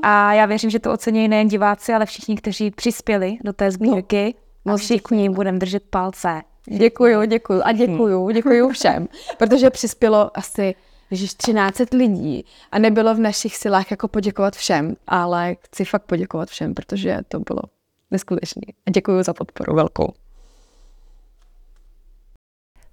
A 0.03 0.33
já 0.33 0.47
věřím, 0.47 0.71
že 0.71 0.79
to 0.79 0.93
ocení 0.93 1.29
nejen 1.29 1.49
diváci, 1.49 1.93
ale 1.93 2.07
všichni, 2.07 2.37
kteří 2.37 2.71
přispěli 2.71 3.39
do 3.45 3.53
té 3.53 3.71
sbírky. 3.71 4.35
No, 4.65 4.75
a 4.75 4.77
všichni 4.77 5.31
budeme 5.31 5.59
držet 5.59 5.83
palce. 5.91 6.43
Děkuju, 6.67 7.25
děkuju 7.25 7.63
a 7.65 7.73
děkuju, 7.73 8.31
děkuju 8.31 8.69
všem, 8.69 9.09
protože 9.39 9.71
přispělo 9.71 10.39
asi 10.39 10.75
Ježiš, 11.11 11.35
13 11.35 11.93
lidí 11.93 12.45
a 12.73 12.79
nebylo 12.79 13.15
v 13.15 13.19
našich 13.19 13.57
silách 13.57 13.91
jako 13.91 14.09
poděkovat 14.09 14.57
všem, 14.57 14.97
ale 15.07 15.57
chci 15.61 15.85
fakt 15.85 16.03
poděkovat 16.03 16.49
všem, 16.49 16.75
protože 16.75 17.19
to 17.29 17.41
bylo 17.41 17.63
neskutečné. 18.11 18.63
A 18.87 18.91
děkuji 18.91 19.23
za 19.23 19.35
podporu 19.35 19.75
velkou. 19.75 20.13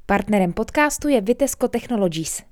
Partnerem 0.05 0.53
podcastu 0.53 1.07
je 1.07 1.22
Vitesco 1.22 1.68
Technologies. 1.68 2.43